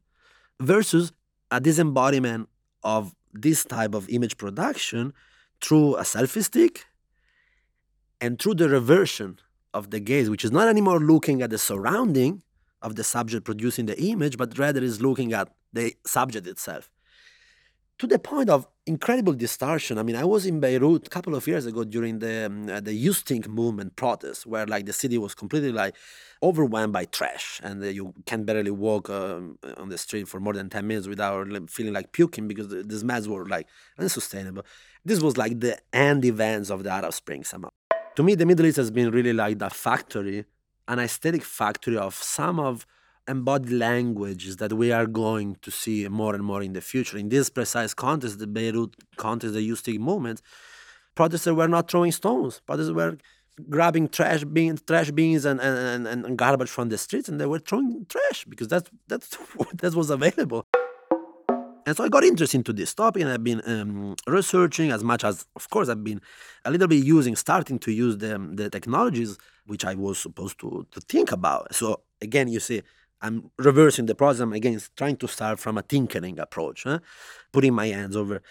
versus 0.60 1.12
a 1.50 1.60
disembodiment 1.60 2.48
of 2.82 3.14
this 3.32 3.64
type 3.64 3.94
of 3.94 4.08
image 4.08 4.36
production 4.36 5.12
through 5.60 5.96
a 5.96 6.02
selfie 6.02 6.44
stick 6.44 6.86
and 8.20 8.40
through 8.40 8.54
the 8.54 8.68
reversion 8.68 9.38
of 9.74 9.90
the 9.90 10.00
gaze, 10.00 10.28
which 10.28 10.44
is 10.44 10.52
not 10.52 10.68
anymore 10.68 11.00
looking 11.00 11.42
at 11.42 11.50
the 11.50 11.58
surrounding 11.58 12.42
of 12.82 12.96
the 12.96 13.04
subject 13.04 13.44
producing 13.44 13.86
the 13.86 14.00
image, 14.00 14.36
but 14.36 14.58
rather 14.58 14.82
is 14.82 15.00
looking 15.00 15.32
at 15.32 15.48
the 15.72 15.94
subject 16.06 16.46
itself. 16.46 16.90
To 17.98 18.06
the 18.08 18.18
point 18.18 18.50
of 18.50 18.66
incredible 18.84 19.32
distortion. 19.32 19.96
I 19.96 20.02
mean, 20.02 20.16
I 20.16 20.24
was 20.24 20.44
in 20.44 20.58
Beirut 20.58 21.06
a 21.06 21.10
couple 21.10 21.34
of 21.34 21.46
years 21.46 21.66
ago 21.66 21.84
during 21.84 22.18
the 22.18 22.46
um, 22.46 22.68
uh, 22.68 22.80
the 22.80 22.92
You 22.92 23.12
Stink 23.12 23.48
movement 23.48 23.94
protests, 23.96 24.44
where 24.44 24.66
like 24.66 24.86
the 24.86 24.92
city 24.92 25.18
was 25.18 25.34
completely 25.34 25.70
like 25.70 25.94
overwhelmed 26.42 26.92
by 26.92 27.04
trash, 27.04 27.60
and 27.62 27.82
uh, 27.82 27.86
you 27.86 28.12
can 28.26 28.44
barely 28.44 28.72
walk 28.72 29.08
um, 29.08 29.58
on 29.76 29.88
the 29.88 29.98
street 29.98 30.26
for 30.26 30.40
more 30.40 30.52
than 30.52 30.68
ten 30.68 30.86
minutes 30.86 31.06
without 31.06 31.46
feeling 31.70 31.92
like 31.92 32.12
puking 32.12 32.48
because 32.48 32.68
the, 32.68 32.82
the 32.82 32.98
smells 32.98 33.28
were 33.28 33.46
like 33.46 33.68
unsustainable. 33.98 34.64
This 35.04 35.20
was 35.20 35.36
like 35.36 35.60
the 35.60 35.78
end 35.92 36.24
events 36.24 36.70
of 36.70 36.82
the 36.82 36.90
Arab 36.90 37.12
Spring 37.12 37.44
somehow. 37.44 37.70
To 38.16 38.22
me, 38.22 38.34
the 38.34 38.46
Middle 38.46 38.66
East 38.66 38.78
has 38.78 38.90
been 38.90 39.10
really 39.10 39.32
like 39.32 39.58
the 39.60 39.70
factory, 39.70 40.44
an 40.88 40.98
aesthetic 40.98 41.44
factory 41.44 41.96
of 41.96 42.14
some 42.14 42.58
of 42.58 42.84
embodied 43.28 43.72
languages 43.72 44.56
that 44.56 44.72
we 44.72 44.92
are 44.92 45.06
going 45.06 45.56
to 45.62 45.70
see 45.70 46.08
more 46.08 46.34
and 46.34 46.44
more 46.44 46.62
in 46.62 46.72
the 46.72 46.80
future. 46.80 47.16
In 47.16 47.28
this 47.28 47.50
precise 47.50 47.94
context, 47.94 48.38
the 48.38 48.46
Beirut 48.46 48.94
context, 49.16 49.54
the 49.54 49.62
You 49.62 49.76
Stink 49.76 50.00
movement, 50.00 50.42
protesters 51.14 51.54
were 51.54 51.68
not 51.68 51.90
throwing 51.90 52.12
stones. 52.12 52.60
Protesters 52.66 52.92
were 52.92 53.18
grabbing 53.68 54.08
trash 54.08 54.44
beans, 54.44 54.82
trash 54.82 55.08
and, 55.08 55.46
and, 55.46 56.06
and, 56.06 56.24
and 56.24 56.38
garbage 56.38 56.70
from 56.70 56.88
the 56.88 56.98
streets, 56.98 57.28
and 57.28 57.40
they 57.40 57.46
were 57.46 57.58
throwing 57.58 58.06
trash 58.08 58.44
because 58.48 58.68
that's 58.68 58.90
that's 59.08 59.36
that 59.74 59.94
was 59.94 60.10
available. 60.10 60.66
And 61.84 61.96
so 61.96 62.04
I 62.04 62.08
got 62.08 62.22
interested 62.22 62.58
into 62.58 62.72
this 62.72 62.94
topic, 62.94 63.22
and 63.22 63.30
I've 63.32 63.42
been 63.42 63.60
um, 63.66 64.14
researching 64.28 64.92
as 64.92 65.02
much 65.02 65.24
as, 65.24 65.46
of 65.56 65.68
course, 65.68 65.88
I've 65.88 66.04
been 66.04 66.20
a 66.64 66.70
little 66.70 66.86
bit 66.86 67.04
using, 67.04 67.34
starting 67.34 67.80
to 67.80 67.90
use 67.90 68.18
the, 68.18 68.38
the 68.54 68.70
technologies 68.70 69.36
which 69.66 69.84
I 69.84 69.96
was 69.96 70.18
supposed 70.18 70.60
to, 70.60 70.86
to 70.92 71.00
think 71.00 71.32
about. 71.32 71.74
So 71.74 72.02
again, 72.20 72.46
you 72.46 72.60
see, 72.60 72.82
I'm 73.22 73.50
reversing 73.58 74.06
the 74.06 74.14
process. 74.14 74.40
I'm 74.40 74.52
again 74.52 74.80
trying 74.96 75.16
to 75.18 75.28
start 75.28 75.58
from 75.58 75.78
a 75.78 75.82
tinkering 75.82 76.38
approach, 76.38 76.84
huh? 76.84 76.98
putting 77.52 77.72
my 77.72 77.86
hands 77.86 78.16
over 78.16 78.42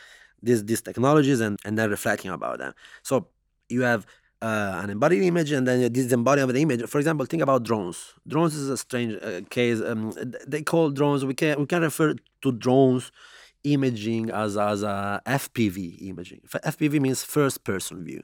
these 0.42 0.64
these 0.66 0.82
technologies 0.82 1.42
and, 1.42 1.60
and 1.66 1.78
then 1.78 1.90
reflecting 1.90 2.32
about 2.32 2.60
them. 2.60 2.74
So 3.04 3.28
you 3.70 3.82
have 3.82 4.06
uh, 4.42 4.82
an 4.84 4.90
embodied 4.90 5.24
image 5.24 5.52
and 5.52 5.68
then 5.68 5.84
of 5.84 6.54
the 6.54 6.62
image. 6.62 6.90
For 6.90 6.98
example, 6.98 7.26
think 7.26 7.44
about 7.44 7.64
drones. 7.64 8.14
Drones 8.28 8.56
is 8.56 8.70
a 8.70 8.78
strange 8.78 9.22
uh, 9.22 9.42
case. 9.50 9.82
Um, 9.82 10.14
they 10.48 10.64
call 10.64 10.90
drones. 10.90 11.24
We 11.26 11.36
can 11.36 11.60
we 11.60 11.66
can 11.66 11.82
refer 11.82 12.16
to 12.42 12.52
drones 12.52 13.12
imaging 13.64 14.32
as 14.32 14.58
as 14.58 14.84
a 14.84 15.22
FPV 15.28 16.08
imaging. 16.08 16.42
FPV 16.48 17.00
means 17.00 17.24
first 17.24 17.64
person 17.64 18.04
view 18.04 18.24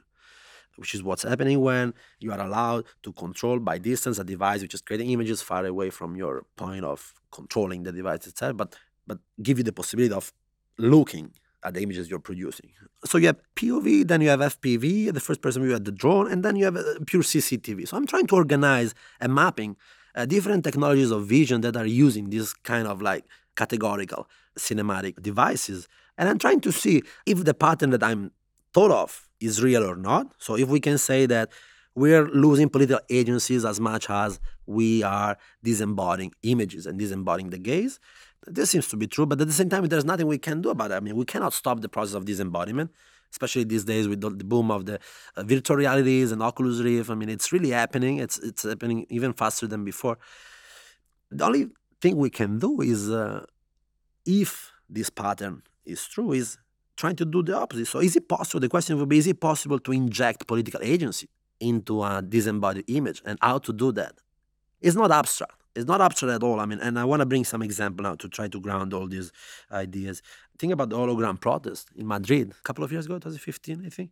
which 0.77 0.93
is 0.95 1.03
what's 1.03 1.23
happening 1.23 1.61
when 1.61 1.93
you 2.19 2.31
are 2.31 2.39
allowed 2.39 2.85
to 3.03 3.11
control 3.13 3.59
by 3.59 3.77
distance 3.77 4.17
a 4.19 4.23
device 4.23 4.61
which 4.61 4.73
is 4.73 4.81
creating 4.81 5.09
images 5.11 5.41
far 5.41 5.65
away 5.65 5.89
from 5.89 6.15
your 6.15 6.45
point 6.55 6.85
of 6.85 7.13
controlling 7.31 7.83
the 7.83 7.91
device 7.91 8.25
itself, 8.27 8.55
but 8.55 8.75
but 9.05 9.19
give 9.41 9.57
you 9.57 9.63
the 9.63 9.71
possibility 9.71 10.13
of 10.13 10.33
looking 10.77 11.31
at 11.63 11.73
the 11.73 11.81
images 11.81 12.09
you're 12.09 12.19
producing. 12.19 12.69
So 13.05 13.17
you 13.17 13.27
have 13.27 13.39
POV, 13.55 14.07
then 14.07 14.21
you 14.21 14.29
have 14.29 14.39
FPV, 14.39 15.13
the 15.13 15.19
first 15.19 15.41
person 15.41 15.63
view 15.63 15.75
at 15.75 15.85
the 15.85 15.91
drone, 15.91 16.31
and 16.31 16.43
then 16.43 16.55
you 16.55 16.65
have 16.65 16.75
uh, 16.75 16.83
pure 17.05 17.23
CCTV. 17.23 17.87
So 17.87 17.97
I'm 17.97 18.05
trying 18.05 18.27
to 18.27 18.35
organize 18.35 18.93
a 19.21 19.27
mapping 19.27 19.75
uh, 20.15 20.25
different 20.25 20.63
technologies 20.63 21.11
of 21.11 21.25
vision 21.25 21.61
that 21.61 21.75
are 21.77 21.85
using 21.85 22.29
this 22.29 22.53
kind 22.53 22.87
of 22.87 23.01
like 23.01 23.25
categorical 23.55 24.27
cinematic 24.57 25.21
devices. 25.21 25.87
And 26.17 26.27
I'm 26.27 26.39
trying 26.39 26.61
to 26.61 26.71
see 26.71 27.03
if 27.25 27.43
the 27.43 27.53
pattern 27.53 27.91
that 27.91 28.03
I'm 28.03 28.31
thought 28.73 28.91
of 28.91 29.26
is 29.39 29.61
real 29.61 29.83
or 29.83 29.95
not. 29.95 30.33
So 30.37 30.55
if 30.55 30.67
we 30.69 30.79
can 30.79 30.97
say 30.97 31.25
that 31.27 31.51
we're 31.95 32.27
losing 32.27 32.69
political 32.69 32.99
agencies 33.09 33.65
as 33.65 33.79
much 33.79 34.09
as 34.09 34.39
we 34.65 35.03
are 35.03 35.37
disembodying 35.63 36.31
images 36.43 36.85
and 36.85 36.99
disembodying 36.99 37.49
the 37.49 37.57
gaze, 37.57 37.99
this 38.45 38.69
seems 38.69 38.87
to 38.89 38.97
be 38.97 39.07
true. 39.07 39.25
But 39.25 39.41
at 39.41 39.47
the 39.47 39.53
same 39.53 39.69
time, 39.69 39.85
there's 39.85 40.05
nothing 40.05 40.27
we 40.27 40.37
can 40.37 40.61
do 40.61 40.69
about 40.69 40.91
it. 40.91 40.95
I 40.95 40.99
mean, 40.99 41.15
we 41.15 41.25
cannot 41.25 41.53
stop 41.53 41.81
the 41.81 41.89
process 41.89 42.13
of 42.13 42.25
disembodiment, 42.25 42.91
especially 43.31 43.63
these 43.63 43.83
days 43.83 44.07
with 44.07 44.21
the, 44.21 44.29
boom 44.29 44.71
of 44.71 44.85
the 44.85 44.99
uh, 45.35 45.43
virtual 45.43 45.77
realities 45.77 46.31
and 46.31 46.41
Oculus 46.41 46.79
Rift. 46.79 47.09
I 47.09 47.15
mean, 47.15 47.29
it's 47.29 47.51
really 47.51 47.71
happening. 47.71 48.19
It's 48.19 48.37
it's 48.39 48.63
happening 48.63 49.05
even 49.09 49.33
faster 49.33 49.67
than 49.67 49.83
before. 49.83 50.17
The 51.31 51.45
only 51.45 51.67
thing 52.01 52.17
we 52.17 52.29
can 52.29 52.59
do 52.59 52.79
is, 52.81 53.09
uh, 53.09 53.45
if 54.25 54.71
this 54.89 55.09
pattern 55.09 55.63
is 55.83 56.05
true, 56.07 56.31
is 56.31 56.57
trying 56.97 57.15
to 57.15 57.25
do 57.25 57.43
the 57.43 57.55
opposite. 57.55 57.85
So 57.87 57.99
is 57.99 58.15
it 58.15 58.27
possible? 58.27 58.59
The 58.59 58.69
question 58.69 58.97
would 58.99 59.09
be: 59.09 59.19
Is 59.19 59.27
it 59.27 59.39
possible 59.39 59.79
to 59.79 59.91
inject 59.91 60.47
political 60.47 60.81
agency 60.83 61.29
into 61.59 62.03
a 62.03 62.21
disembodied 62.21 62.85
image, 62.89 63.21
and 63.25 63.37
how 63.41 63.59
to 63.59 63.71
do 63.71 63.91
that? 63.93 64.15
It's 64.81 64.95
not 64.95 65.11
abstract. 65.11 65.53
It's 65.75 65.87
not 65.87 66.01
abstract 66.01 66.33
at 66.33 66.43
all. 66.43 66.59
I 66.59 66.65
mean, 66.65 66.79
and 66.79 66.99
I 66.99 67.05
want 67.05 67.21
to 67.21 67.25
bring 67.25 67.45
some 67.45 67.61
example 67.61 68.03
now 68.03 68.15
to 68.15 68.27
try 68.27 68.47
to 68.47 68.59
ground 68.59 68.93
all 68.93 69.07
these 69.07 69.31
ideas. 69.71 70.21
Think 70.59 70.73
about 70.73 70.89
the 70.89 70.97
hologram 70.97 71.39
protest 71.39 71.89
in 71.95 72.07
Madrid 72.07 72.51
a 72.51 72.63
couple 72.63 72.83
of 72.83 72.91
years 72.91 73.05
ago, 73.05 73.15
2015, 73.15 73.83
I 73.85 73.89
think, 73.89 74.11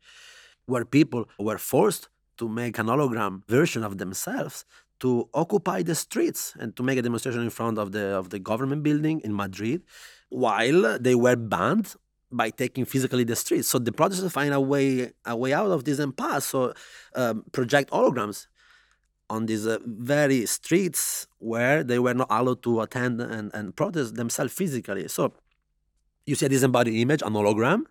where 0.67 0.85
people 0.85 1.27
were 1.39 1.57
forced 1.57 2.09
to 2.37 2.47
make 2.47 2.77
an 2.77 2.87
hologram 2.87 3.41
version 3.47 3.83
of 3.83 3.97
themselves 3.97 4.65
to 4.99 5.27
occupy 5.33 5.81
the 5.81 5.95
streets 5.95 6.53
and 6.59 6.75
to 6.75 6.83
make 6.83 6.97
a 6.97 7.01
demonstration 7.01 7.41
in 7.41 7.49
front 7.49 7.77
of 7.77 7.91
the 7.91 8.05
of 8.15 8.29
the 8.29 8.39
government 8.39 8.83
building 8.83 9.19
in 9.23 9.35
Madrid, 9.35 9.81
while 10.29 10.97
they 10.99 11.15
were 11.15 11.35
banned 11.35 11.95
by 12.35 12.49
taking 12.49 12.85
physically 12.85 13.23
the 13.23 13.35
streets. 13.35 13.67
So 13.67 13.79
the 13.79 13.91
protesters 13.91 14.31
find 14.31 14.53
a 14.53 14.59
way 14.59 15.11
a 15.25 15.35
way 15.35 15.53
out 15.53 15.71
of 15.71 15.85
this 15.85 15.99
impasse. 15.99 16.45
So 16.45 16.73
um, 17.15 17.43
project 17.51 17.91
holograms 17.91 18.47
on 19.29 19.45
these 19.47 19.65
uh, 19.65 19.79
very 19.85 20.45
streets 20.45 21.27
where 21.39 21.83
they 21.83 21.99
were 21.99 22.13
not 22.13 22.27
allowed 22.29 22.61
to 22.63 22.81
attend 22.81 23.21
and, 23.21 23.51
and 23.53 23.75
protest 23.75 24.15
themselves 24.15 24.53
physically. 24.53 25.07
So 25.07 25.33
you 26.25 26.35
see 26.35 26.45
a 26.45 26.49
disembodied 26.49 26.95
image, 26.95 27.21
an 27.21 27.33
hologram, 27.33 27.83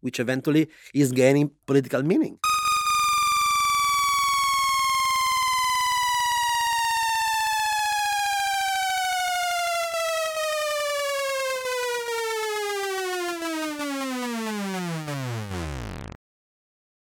which 0.00 0.18
eventually 0.18 0.68
is 0.94 1.12
gaining 1.12 1.50
political 1.66 2.02
meaning. 2.02 2.38